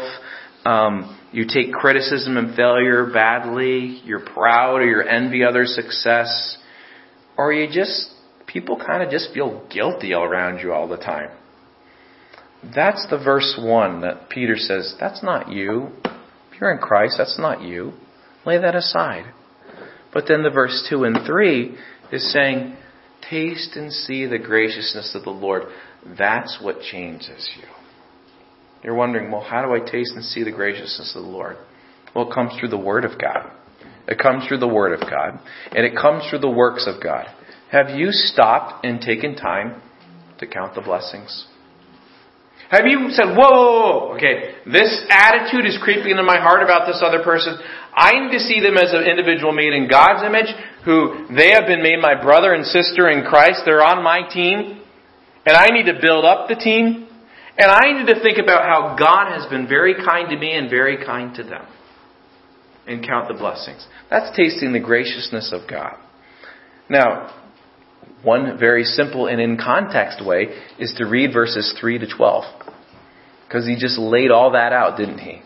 Um, 0.65 1.19
you 1.33 1.45
take 1.47 1.73
criticism 1.73 2.37
and 2.37 2.55
failure 2.55 3.09
badly, 3.11 4.01
you're 4.05 4.23
proud 4.23 4.81
or 4.81 4.85
you 4.85 5.01
envy 5.01 5.43
others' 5.43 5.73
success, 5.75 6.57
or 7.37 7.51
you 7.51 7.67
just, 7.67 8.11
people 8.45 8.77
kind 8.77 9.01
of 9.01 9.09
just 9.09 9.33
feel 9.33 9.67
guilty 9.67 10.13
around 10.13 10.59
you 10.59 10.71
all 10.71 10.87
the 10.87 10.97
time. 10.97 11.31
That's 12.75 13.05
the 13.09 13.17
verse 13.17 13.59
1 13.59 14.01
that 14.01 14.29
Peter 14.29 14.55
says, 14.55 14.95
that's 14.99 15.23
not 15.23 15.51
you. 15.51 15.89
If 16.05 16.61
you're 16.61 16.71
in 16.71 16.79
Christ, 16.79 17.15
that's 17.17 17.37
not 17.37 17.61
you. 17.61 17.93
Lay 18.45 18.57
that 18.57 18.75
aside. 18.75 19.25
But 20.13 20.25
then 20.27 20.43
the 20.43 20.49
verse 20.49 20.85
2 20.89 21.03
and 21.03 21.25
3 21.25 21.77
is 22.11 22.31
saying, 22.31 22.77
taste 23.29 23.75
and 23.75 23.91
see 23.91 24.25
the 24.25 24.37
graciousness 24.37 25.15
of 25.15 25.23
the 25.23 25.31
Lord. 25.31 25.63
That's 26.17 26.59
what 26.61 26.81
changes 26.81 27.49
you. 27.57 27.67
You're 28.83 28.95
wondering, 28.95 29.31
well, 29.31 29.41
how 29.41 29.65
do 29.65 29.73
I 29.73 29.79
taste 29.79 30.13
and 30.13 30.23
see 30.23 30.43
the 30.43 30.51
graciousness 30.51 31.13
of 31.15 31.23
the 31.23 31.29
Lord? 31.29 31.57
Well, 32.13 32.29
it 32.29 32.33
comes 32.33 32.53
through 32.59 32.69
the 32.69 32.77
Word 32.77 33.05
of 33.05 33.19
God. 33.19 33.51
It 34.07 34.19
comes 34.19 34.45
through 34.47 34.59
the 34.59 34.67
Word 34.67 34.93
of 34.93 35.09
God. 35.09 35.39
And 35.71 35.85
it 35.85 35.95
comes 35.95 36.23
through 36.29 36.39
the 36.39 36.49
works 36.49 36.87
of 36.87 37.01
God. 37.01 37.27
Have 37.71 37.89
you 37.89 38.09
stopped 38.11 38.85
and 38.85 39.01
taken 39.01 39.35
time 39.35 39.81
to 40.39 40.45
count 40.45 40.75
the 40.75 40.81
blessings? 40.81 41.47
Have 42.73 42.87
you 42.87 43.05
said, 43.11 43.37
whoa, 43.37 43.53
whoa, 43.53 43.69
whoa, 44.09 44.15
okay, 44.17 44.57
this 44.65 45.05
attitude 45.13 45.69
is 45.69 45.77
creeping 45.83 46.09
into 46.09 46.23
my 46.23 46.41
heart 46.41 46.63
about 46.63 46.87
this 46.89 47.03
other 47.05 47.21
person. 47.21 47.53
I 47.93 48.17
need 48.17 48.33
to 48.33 48.39
see 48.39 48.61
them 48.61 48.77
as 48.77 48.89
an 48.93 49.05
individual 49.05 49.53
made 49.53 49.73
in 49.73 49.87
God's 49.87 50.25
image, 50.25 50.49
who 50.83 51.27
they 51.29 51.51
have 51.53 51.67
been 51.67 51.83
made 51.83 52.01
my 52.01 52.19
brother 52.19 52.51
and 52.51 52.65
sister 52.65 53.09
in 53.13 53.29
Christ. 53.29 53.61
They're 53.63 53.85
on 53.85 54.03
my 54.03 54.27
team. 54.27 54.81
And 55.45 55.55
I 55.55 55.67
need 55.67 55.85
to 55.85 56.01
build 56.01 56.25
up 56.25 56.49
the 56.49 56.55
team. 56.55 57.07
And 57.59 57.69
I 57.69 57.93
need 57.93 58.11
to 58.11 58.19
think 58.23 58.39
about 58.41 58.63
how 58.63 58.95
God 58.97 59.29
has 59.37 59.45
been 59.51 59.67
very 59.67 59.93
kind 59.93 60.29
to 60.31 60.35
me 60.35 60.53
and 60.57 60.67
very 60.67 60.97
kind 60.97 61.35
to 61.35 61.43
them. 61.43 61.67
And 62.87 63.05
count 63.05 63.27
the 63.27 63.35
blessings. 63.35 63.85
That's 64.09 64.35
tasting 64.35 64.73
the 64.73 64.79
graciousness 64.79 65.53
of 65.53 65.69
God. 65.69 65.93
Now, 66.89 67.35
one 68.23 68.57
very 68.57 68.83
simple 68.83 69.27
and 69.27 69.39
in 69.39 69.57
context 69.57 70.25
way 70.25 70.47
is 70.79 70.91
to 70.97 71.05
read 71.05 71.33
verses 71.33 71.75
3 71.79 71.99
to 71.99 72.07
12. 72.07 72.62
Because 73.53 73.67
he 73.67 73.75
just 73.77 73.99
laid 73.99 74.31
all 74.31 74.53
that 74.57 74.73
out, 74.73 74.97
didn't 74.97 75.19
he? 75.19 75.37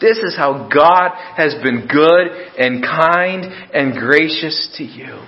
This 0.00 0.18
is 0.18 0.36
how 0.36 0.70
God 0.72 1.10
has 1.34 1.54
been 1.54 1.88
good 1.90 2.30
and 2.56 2.84
kind 2.84 3.42
and 3.74 3.98
gracious 3.98 4.70
to 4.78 4.84
you. 4.84 5.18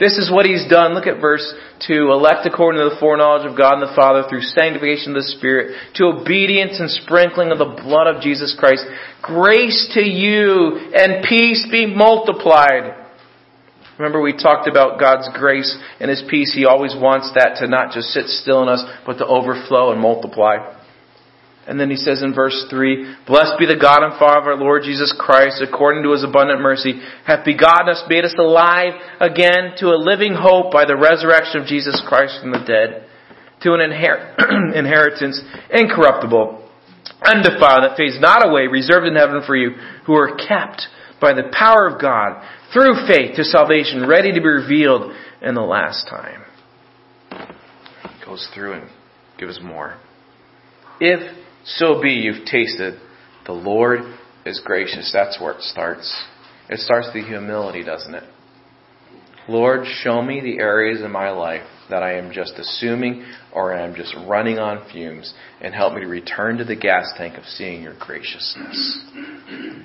This 0.00 0.18
is 0.18 0.32
what 0.32 0.46
he's 0.46 0.66
done. 0.68 0.94
Look 0.94 1.06
at 1.06 1.20
verse 1.20 1.46
2. 1.86 2.10
Elect 2.10 2.44
according 2.44 2.82
to 2.82 2.90
the 2.90 2.98
foreknowledge 2.98 3.48
of 3.48 3.56
God 3.56 3.74
and 3.74 3.82
the 3.82 3.94
Father 3.94 4.26
through 4.28 4.42
sanctification 4.42 5.14
of 5.14 5.22
the 5.22 5.30
Spirit 5.38 5.78
to 5.94 6.06
obedience 6.06 6.80
and 6.80 6.90
sprinkling 6.90 7.52
of 7.52 7.58
the 7.58 7.70
blood 7.70 8.10
of 8.10 8.20
Jesus 8.20 8.56
Christ. 8.58 8.82
Grace 9.22 9.92
to 9.94 10.02
you 10.02 10.90
and 10.90 11.22
peace 11.22 11.68
be 11.70 11.86
multiplied. 11.86 12.98
Remember 13.96 14.20
we 14.20 14.32
talked 14.32 14.66
about 14.66 14.98
God's 14.98 15.30
grace 15.38 15.70
and 16.00 16.10
His 16.10 16.24
peace. 16.28 16.52
He 16.52 16.66
always 16.66 16.96
wants 16.98 17.30
that 17.38 17.62
to 17.62 17.68
not 17.68 17.92
just 17.92 18.08
sit 18.08 18.26
still 18.26 18.64
in 18.64 18.68
us, 18.68 18.82
but 19.06 19.18
to 19.18 19.26
overflow 19.26 19.92
and 19.92 20.00
multiply. 20.00 20.81
And 21.66 21.78
then 21.78 21.90
he 21.90 21.96
says 21.96 22.22
in 22.22 22.34
verse 22.34 22.66
3, 22.70 23.26
Blessed 23.26 23.54
be 23.58 23.66
the 23.66 23.78
God 23.78 24.02
and 24.02 24.18
Father 24.18 24.50
of 24.50 24.58
our 24.58 24.64
Lord 24.64 24.82
Jesus 24.82 25.14
Christ, 25.16 25.62
according 25.62 26.02
to 26.02 26.10
his 26.10 26.24
abundant 26.24 26.60
mercy, 26.60 27.00
hath 27.24 27.44
begotten 27.44 27.88
us, 27.88 28.02
made 28.08 28.24
us 28.24 28.34
alive 28.36 28.94
again 29.20 29.78
to 29.78 29.94
a 29.94 30.02
living 30.02 30.34
hope 30.34 30.72
by 30.72 30.84
the 30.84 30.96
resurrection 30.96 31.62
of 31.62 31.68
Jesus 31.68 32.02
Christ 32.06 32.40
from 32.40 32.50
the 32.50 32.66
dead, 32.66 33.06
to 33.62 33.74
an 33.74 33.80
inher- 33.80 34.74
inheritance 34.74 35.40
incorruptible, 35.70 36.68
undefiled, 37.22 37.84
that 37.86 37.96
fades 37.96 38.18
not 38.18 38.44
away, 38.44 38.66
reserved 38.66 39.06
in 39.06 39.14
heaven 39.14 39.42
for 39.46 39.54
you, 39.54 39.70
who 40.06 40.14
are 40.14 40.34
kept 40.34 40.82
by 41.20 41.32
the 41.32 41.48
power 41.56 41.86
of 41.86 42.02
God 42.02 42.42
through 42.72 43.06
faith 43.06 43.36
to 43.36 43.44
salvation, 43.44 44.08
ready 44.08 44.32
to 44.32 44.40
be 44.40 44.48
revealed 44.48 45.14
in 45.40 45.54
the 45.54 45.62
last 45.62 46.08
time. 46.10 46.42
He 47.30 48.26
goes 48.26 48.50
through 48.52 48.72
and 48.72 48.90
gives 49.38 49.60
more. 49.62 49.96
If 50.98 51.38
so 51.64 52.00
be 52.00 52.10
you've 52.10 52.44
tasted 52.46 53.00
the 53.46 53.52
Lord 53.52 54.00
is 54.46 54.60
gracious. 54.64 55.10
That's 55.12 55.40
where 55.40 55.52
it 55.52 55.62
starts. 55.62 56.24
It 56.68 56.78
starts 56.78 57.08
with 57.14 57.26
humility, 57.26 57.84
doesn't 57.84 58.14
it? 58.14 58.24
Lord, 59.48 59.84
show 59.86 60.22
me 60.22 60.40
the 60.40 60.58
areas 60.58 61.02
in 61.02 61.10
my 61.10 61.30
life 61.30 61.66
that 61.90 62.02
I 62.02 62.14
am 62.14 62.32
just 62.32 62.54
assuming 62.56 63.24
or 63.52 63.74
I 63.74 63.84
am 63.84 63.94
just 63.94 64.14
running 64.26 64.58
on 64.58 64.88
fumes 64.90 65.34
and 65.60 65.74
help 65.74 65.94
me 65.94 66.02
to 66.02 66.06
return 66.06 66.58
to 66.58 66.64
the 66.64 66.76
gas 66.76 67.12
tank 67.16 67.36
of 67.36 67.44
seeing 67.44 67.82
your 67.82 67.94
graciousness. 67.98 69.00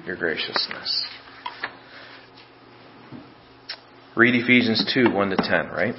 Your 0.06 0.16
graciousness. 0.16 1.06
Read 4.16 4.36
Ephesians 4.36 4.92
2 4.94 5.12
1 5.12 5.30
to 5.32 5.36
10, 5.38 5.68
right? 5.68 5.96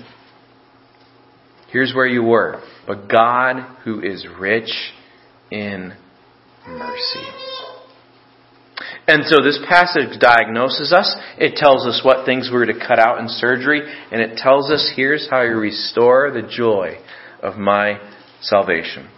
Here's 1.71 1.93
where 1.95 2.07
you 2.07 2.23
were. 2.23 2.63
But 2.87 3.09
God, 3.09 3.77
who 3.85 4.01
is 4.01 4.27
rich 4.41 4.71
in 5.51 5.95
mercy. 6.67 7.27
And 9.07 9.25
so 9.25 9.43
this 9.43 9.59
passage 9.67 10.21
diagnoses 10.21 10.93
us. 10.93 11.17
It 11.39 11.57
tells 11.57 11.87
us 11.87 12.03
what 12.05 12.27
things 12.27 12.51
we're 12.53 12.67
to 12.67 12.79
cut 12.79 12.99
out 12.99 13.19
in 13.19 13.29
surgery. 13.29 13.81
And 14.13 14.21
it 14.21 14.37
tells 14.37 14.71
us 14.71 14.93
here's 14.95 15.29
how 15.31 15.43
you 15.43 15.57
restore 15.57 16.31
the 16.31 16.43
joy 16.43 16.99
of 17.43 17.57
my 17.57 17.99
salvation. 18.43 19.09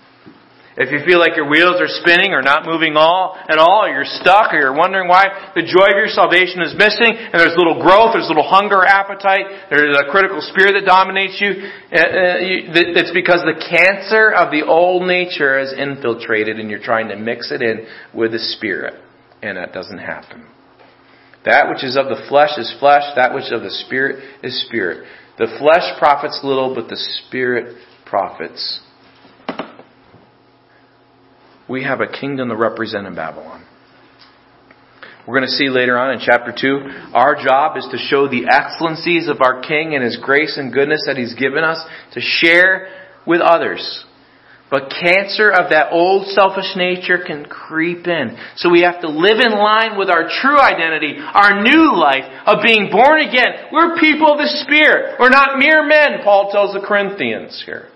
If 0.78 0.94
you 0.94 1.02
feel 1.02 1.18
like 1.18 1.34
your 1.34 1.50
wheels 1.50 1.82
are 1.82 1.90
spinning 1.90 2.30
or 2.30 2.42
not 2.42 2.62
moving 2.62 2.94
all 2.94 3.34
at 3.34 3.58
all, 3.58 3.82
or 3.84 3.90
you're 3.90 4.06
stuck, 4.06 4.54
or 4.54 4.58
you're 4.62 4.76
wondering 4.76 5.08
why 5.08 5.50
the 5.58 5.66
joy 5.66 5.90
of 5.90 5.98
your 5.98 6.06
salvation 6.06 6.62
is 6.62 6.78
missing, 6.78 7.10
and 7.10 7.42
there's 7.42 7.58
little 7.58 7.82
growth, 7.82 8.14
there's 8.14 8.30
little 8.30 8.46
hunger, 8.46 8.86
appetite, 8.86 9.66
there's 9.66 9.98
a 9.98 10.06
critical 10.14 10.38
spirit 10.38 10.78
that 10.78 10.86
dominates 10.86 11.42
you, 11.42 11.58
uh, 11.90 11.98
uh, 11.98 12.94
it's 12.94 13.10
because 13.10 13.42
the 13.42 13.58
cancer 13.58 14.30
of 14.30 14.54
the 14.54 14.62
old 14.62 15.10
nature 15.10 15.58
has 15.58 15.74
infiltrated 15.74 16.62
and 16.62 16.70
you're 16.70 16.82
trying 16.82 17.08
to 17.08 17.16
mix 17.16 17.50
it 17.50 17.62
in 17.62 17.86
with 18.14 18.30
the 18.30 18.38
spirit. 18.38 18.94
And 19.42 19.58
that 19.58 19.72
doesn't 19.72 19.98
happen. 19.98 20.46
That 21.44 21.68
which 21.68 21.82
is 21.82 21.96
of 21.96 22.06
the 22.06 22.22
flesh 22.28 22.58
is 22.58 22.72
flesh, 22.78 23.02
that 23.16 23.34
which 23.34 23.50
is 23.50 23.52
of 23.52 23.62
the 23.62 23.74
spirit 23.86 24.22
is 24.44 24.54
spirit. 24.66 25.08
The 25.38 25.48
flesh 25.58 25.98
profits 25.98 26.40
little, 26.44 26.74
but 26.74 26.88
the 26.88 27.00
spirit 27.26 27.76
profits 28.04 28.80
we 31.70 31.84
have 31.84 32.00
a 32.00 32.08
kingdom 32.08 32.48
to 32.48 32.56
represent 32.56 33.06
in 33.06 33.14
Babylon. 33.14 33.64
We're 35.26 35.38
going 35.38 35.48
to 35.48 35.54
see 35.54 35.68
later 35.68 35.96
on 35.96 36.10
in 36.10 36.18
chapter 36.18 36.52
2, 36.52 37.14
our 37.14 37.36
job 37.36 37.76
is 37.76 37.86
to 37.92 37.98
show 37.98 38.26
the 38.26 38.50
excellencies 38.50 39.28
of 39.28 39.36
our 39.40 39.62
King 39.62 39.94
and 39.94 40.02
His 40.02 40.18
grace 40.20 40.58
and 40.58 40.72
goodness 40.72 41.04
that 41.06 41.16
He's 41.16 41.34
given 41.34 41.62
us 41.62 41.78
to 42.14 42.20
share 42.20 42.88
with 43.24 43.40
others. 43.40 44.04
But 44.70 44.90
cancer 44.90 45.50
of 45.50 45.70
that 45.70 45.92
old 45.92 46.26
selfish 46.28 46.74
nature 46.74 47.22
can 47.24 47.44
creep 47.44 48.06
in. 48.06 48.38
So 48.56 48.70
we 48.70 48.82
have 48.82 49.00
to 49.02 49.08
live 49.08 49.38
in 49.38 49.52
line 49.52 49.98
with 49.98 50.10
our 50.10 50.30
true 50.30 50.58
identity, 50.58 51.18
our 51.18 51.62
new 51.62 51.94
life 51.94 52.26
of 52.46 52.62
being 52.64 52.88
born 52.90 53.20
again. 53.20 53.70
We're 53.72 53.98
people 53.98 54.32
of 54.32 54.38
the 54.38 54.50
Spirit. 54.66 55.18
We're 55.20 55.30
not 55.30 55.58
mere 55.58 55.86
men, 55.86 56.22
Paul 56.24 56.50
tells 56.50 56.72
the 56.74 56.80
Corinthians 56.80 57.62
here 57.64 57.90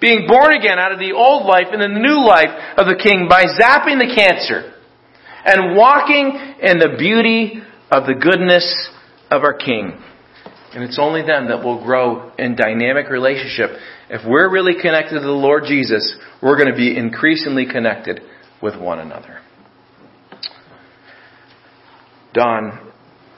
being 0.00 0.26
born 0.26 0.54
again 0.54 0.78
out 0.78 0.92
of 0.92 0.98
the 0.98 1.12
old 1.12 1.46
life 1.46 1.68
and 1.72 1.80
the 1.80 1.88
new 1.88 2.24
life 2.24 2.54
of 2.76 2.86
the 2.86 2.96
King 2.96 3.26
by 3.28 3.44
zapping 3.44 3.98
the 3.98 4.12
cancer 4.14 4.74
and 5.44 5.76
walking 5.76 6.38
in 6.62 6.78
the 6.78 6.96
beauty 6.98 7.60
of 7.90 8.06
the 8.06 8.14
goodness 8.14 8.90
of 9.30 9.42
our 9.42 9.54
King. 9.54 9.98
And 10.74 10.84
it's 10.84 10.98
only 11.00 11.22
then 11.22 11.48
that 11.48 11.64
we'll 11.64 11.82
grow 11.82 12.30
in 12.38 12.54
dynamic 12.54 13.08
relationship. 13.08 13.70
If 14.10 14.28
we're 14.28 14.50
really 14.50 14.74
connected 14.80 15.14
to 15.14 15.20
the 15.20 15.32
Lord 15.32 15.64
Jesus, 15.66 16.16
we're 16.42 16.56
going 16.56 16.70
to 16.70 16.76
be 16.76 16.96
increasingly 16.96 17.66
connected 17.66 18.20
with 18.62 18.78
one 18.78 18.98
another. 18.98 19.40
Don 22.34 22.92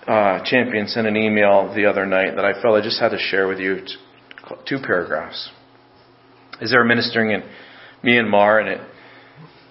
uh, 0.07 0.43
Champion 0.45 0.89
sent 0.89 1.07
an 1.07 1.17
email 1.17 1.73
the 1.75 1.87
other 1.87 2.05
night 2.05 2.35
that 2.35 2.45
I 2.45 2.61
felt 2.61 2.75
I 2.75 2.83
just 2.83 3.01
had 3.01 3.11
to 3.11 3.19
share 3.19 3.47
with 3.47 3.61
you. 3.61 3.87
Two 4.67 4.79
paragraphs. 4.83 5.51
As 6.61 6.71
they 6.71 6.77
were 6.77 6.85
ministering 6.85 7.31
in 7.31 7.43
Myanmar, 8.05 8.61
and 8.61 8.69
it, 8.69 8.81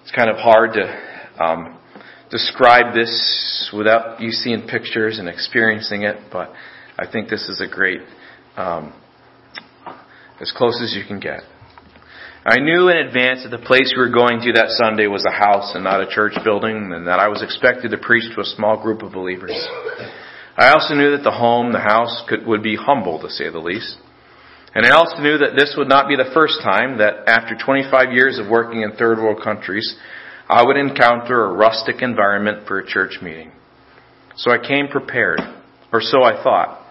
it's 0.02 0.10
kind 0.10 0.28
of 0.28 0.36
hard 0.36 0.72
to 0.72 1.44
um, 1.44 1.78
describe 2.30 2.94
this 2.94 3.70
without 3.72 4.20
you 4.20 4.32
seeing 4.32 4.66
pictures 4.66 5.20
and 5.20 5.28
experiencing 5.28 6.02
it, 6.02 6.16
but 6.32 6.52
I 6.98 7.10
think 7.10 7.28
this 7.28 7.48
is 7.48 7.60
a 7.60 7.72
great, 7.72 8.00
um, 8.56 8.92
as 10.40 10.52
close 10.56 10.80
as 10.82 10.94
you 10.96 11.04
can 11.06 11.20
get. 11.20 11.40
I 12.44 12.58
knew 12.58 12.88
in 12.88 12.96
advance 12.96 13.44
that 13.44 13.50
the 13.50 13.64
place 13.64 13.92
we 13.94 14.02
were 14.02 14.10
going 14.10 14.40
to 14.40 14.52
that 14.54 14.70
Sunday 14.70 15.06
was 15.06 15.24
a 15.24 15.30
house 15.30 15.72
and 15.74 15.84
not 15.84 16.00
a 16.00 16.08
church 16.10 16.32
building, 16.42 16.90
and 16.92 17.06
that 17.06 17.20
I 17.20 17.28
was 17.28 17.42
expected 17.42 17.92
to 17.92 17.98
preach 17.98 18.34
to 18.34 18.40
a 18.40 18.44
small 18.44 18.82
group 18.82 19.02
of 19.02 19.12
believers. 19.12 19.54
I 20.56 20.72
also 20.72 20.94
knew 20.94 21.16
that 21.16 21.22
the 21.22 21.30
home, 21.30 21.72
the 21.72 21.78
house, 21.78 22.24
could, 22.28 22.44
would 22.46 22.62
be 22.62 22.76
humble, 22.76 23.20
to 23.20 23.30
say 23.30 23.48
the 23.48 23.58
least. 23.58 23.96
And 24.74 24.86
I 24.86 24.90
also 24.90 25.18
knew 25.18 25.38
that 25.38 25.56
this 25.56 25.74
would 25.76 25.88
not 25.88 26.06
be 26.06 26.14
the 26.14 26.30
first 26.32 26.60
time 26.62 26.98
that 26.98 27.26
after 27.26 27.56
25 27.58 28.12
years 28.12 28.38
of 28.38 28.48
working 28.48 28.82
in 28.82 28.92
third 28.92 29.18
world 29.18 29.42
countries, 29.42 29.96
I 30.48 30.62
would 30.62 30.76
encounter 30.76 31.44
a 31.44 31.54
rustic 31.54 32.02
environment 32.02 32.66
for 32.68 32.78
a 32.78 32.86
church 32.86 33.18
meeting. 33.22 33.52
So 34.36 34.50
I 34.50 34.58
came 34.58 34.88
prepared, 34.88 35.40
or 35.92 36.00
so 36.00 36.22
I 36.22 36.42
thought. 36.42 36.86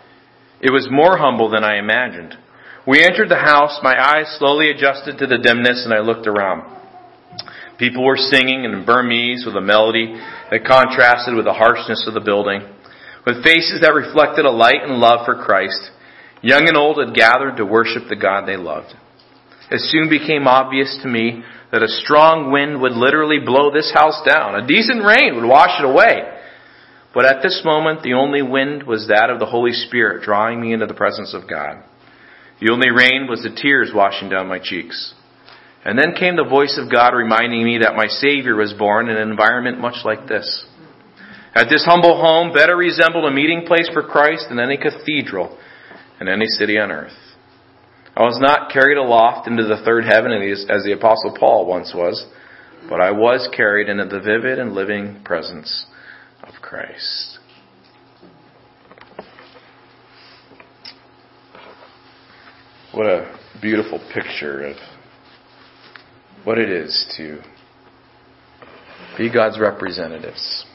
It 0.62 0.72
was 0.72 0.90
more 0.92 1.18
humble 1.18 1.50
than 1.50 1.64
I 1.64 1.80
imagined. 1.80 2.36
We 2.86 3.04
entered 3.04 3.30
the 3.30 3.40
house, 3.40 3.80
my 3.82 3.96
eyes 3.96 4.36
slowly 4.40 4.72
adjusted 4.72 5.18
to 5.20 5.28
the 5.28 5.38
dimness, 5.38 5.84
and 5.86 5.94
I 5.94 6.00
looked 6.00 6.28
around. 6.28 6.64
People 7.78 8.04
were 8.04 8.18
singing 8.18 8.66
in 8.66 8.86
Burmese 8.86 9.46
with 9.46 9.56
a 9.56 9.62
melody 9.62 10.20
that 10.52 10.66
contrasted 10.68 11.36
with 11.36 11.46
the 11.46 11.54
harshness 11.54 12.04
of 12.08 12.14
the 12.14 12.20
building. 12.20 12.60
With 13.26 13.44
faces 13.44 13.80
that 13.82 13.94
reflected 13.94 14.44
a 14.44 14.52
light 14.52 14.84
and 14.84 15.00
love 15.00 15.26
for 15.26 15.36
Christ, 15.36 15.92
young 16.42 16.68
and 16.68 16.78
old 16.78 16.98
had 16.98 17.16
gathered 17.16 17.58
to 17.58 17.66
worship 17.66 18.04
the 18.10 18.16
God 18.16 18.46
they 18.46 18.58
loved. 18.58 18.94
It 19.72 19.82
soon 19.82 20.10
became 20.10 20.48
obvious 20.48 20.98
to 21.04 21.08
me 21.08 21.44
that 21.72 21.84
a 21.84 22.02
strong 22.04 22.52
wind 22.52 22.82
would 22.82 22.94
literally 22.94 23.40
blow 23.40 23.72
this 23.72 23.92
house 23.94 24.20
down. 24.26 24.56
A 24.56 24.66
decent 24.66 25.06
rain 25.06 25.36
would 25.36 25.46
wash 25.46 25.80
it 25.80 25.86
away. 25.86 26.26
But 27.14 27.26
at 27.26 27.42
this 27.42 27.62
moment, 27.64 28.02
the 28.02 28.14
only 28.14 28.42
wind 28.42 28.84
was 28.84 29.08
that 29.08 29.30
of 29.30 29.40
the 29.40 29.46
Holy 29.46 29.74
Spirit 29.74 30.24
drawing 30.24 30.62
me 30.62 30.74
into 30.74 30.86
the 30.86 30.94
presence 30.94 31.34
of 31.34 31.50
God. 31.50 31.84
The 32.62 32.72
only 32.72 32.90
rain 32.90 33.28
was 33.30 33.42
the 33.42 33.56
tears 33.56 33.92
washing 33.94 34.30
down 34.30 34.48
my 34.48 34.60
cheeks. 34.60 35.14
And 35.86 35.98
then 35.98 36.14
came 36.18 36.36
the 36.36 36.44
voice 36.44 36.78
of 36.82 36.92
God 36.92 37.14
reminding 37.14 37.64
me 37.64 37.80
that 37.82 37.96
my 37.96 38.08
Savior 38.08 38.56
was 38.56 38.74
born 38.74 39.10
in 39.10 39.16
an 39.16 39.30
environment 39.30 39.80
much 39.80 40.04
like 40.04 40.28
this. 40.28 40.66
At 41.56 41.70
this 41.70 41.86
humble 41.86 42.20
home, 42.20 42.54
better 42.54 42.76
resembled 42.76 43.26
a 43.26 43.34
meeting 43.34 43.64
place 43.66 43.90
for 43.94 44.04
Christ 44.04 44.48
than 44.50 44.60
any 44.60 44.78
cathedral 44.78 45.58
in 46.20 46.28
any 46.28 46.46
city 46.46 46.78
on 46.78 46.92
earth. 46.92 47.14
I 48.16 48.24
was 48.24 48.38
not 48.42 48.72
carried 48.72 48.98
aloft 48.98 49.48
into 49.48 49.64
the 49.64 49.82
third 49.86 50.04
heaven 50.04 50.32
as 50.32 50.84
the 50.84 50.94
Apostle 50.98 51.36
Paul 51.40 51.66
once 51.66 51.94
was, 51.96 52.26
but 52.90 53.00
I 53.00 53.12
was 53.12 53.48
carried 53.56 53.88
into 53.88 54.06
the 54.06 54.20
vivid 54.20 54.60
and 54.60 54.74
living 54.74 55.22
presence 55.24 55.86
of 56.44 56.62
Christ. 56.62 57.40
What 62.94 63.06
a 63.06 63.40
beautiful 63.62 64.00
picture 64.14 64.66
of 64.66 64.76
what 66.44 66.58
it 66.58 66.70
is 66.70 67.14
to 67.18 67.42
be 69.18 69.32
God's 69.32 69.60
representatives 69.60 70.66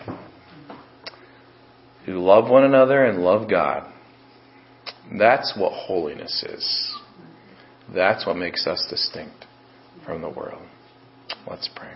who 2.06 2.20
love 2.20 2.48
one 2.48 2.64
another 2.64 3.04
and 3.04 3.18
love 3.18 3.50
God. 3.50 3.90
That's 5.12 5.54
what 5.56 5.72
holiness 5.72 6.44
is. 6.48 6.94
That's 7.94 8.26
what 8.26 8.36
makes 8.36 8.66
us 8.66 8.86
distinct 8.88 9.46
from 10.04 10.22
the 10.22 10.30
world. 10.30 10.62
Let's 11.48 11.68
pray. 11.74 11.92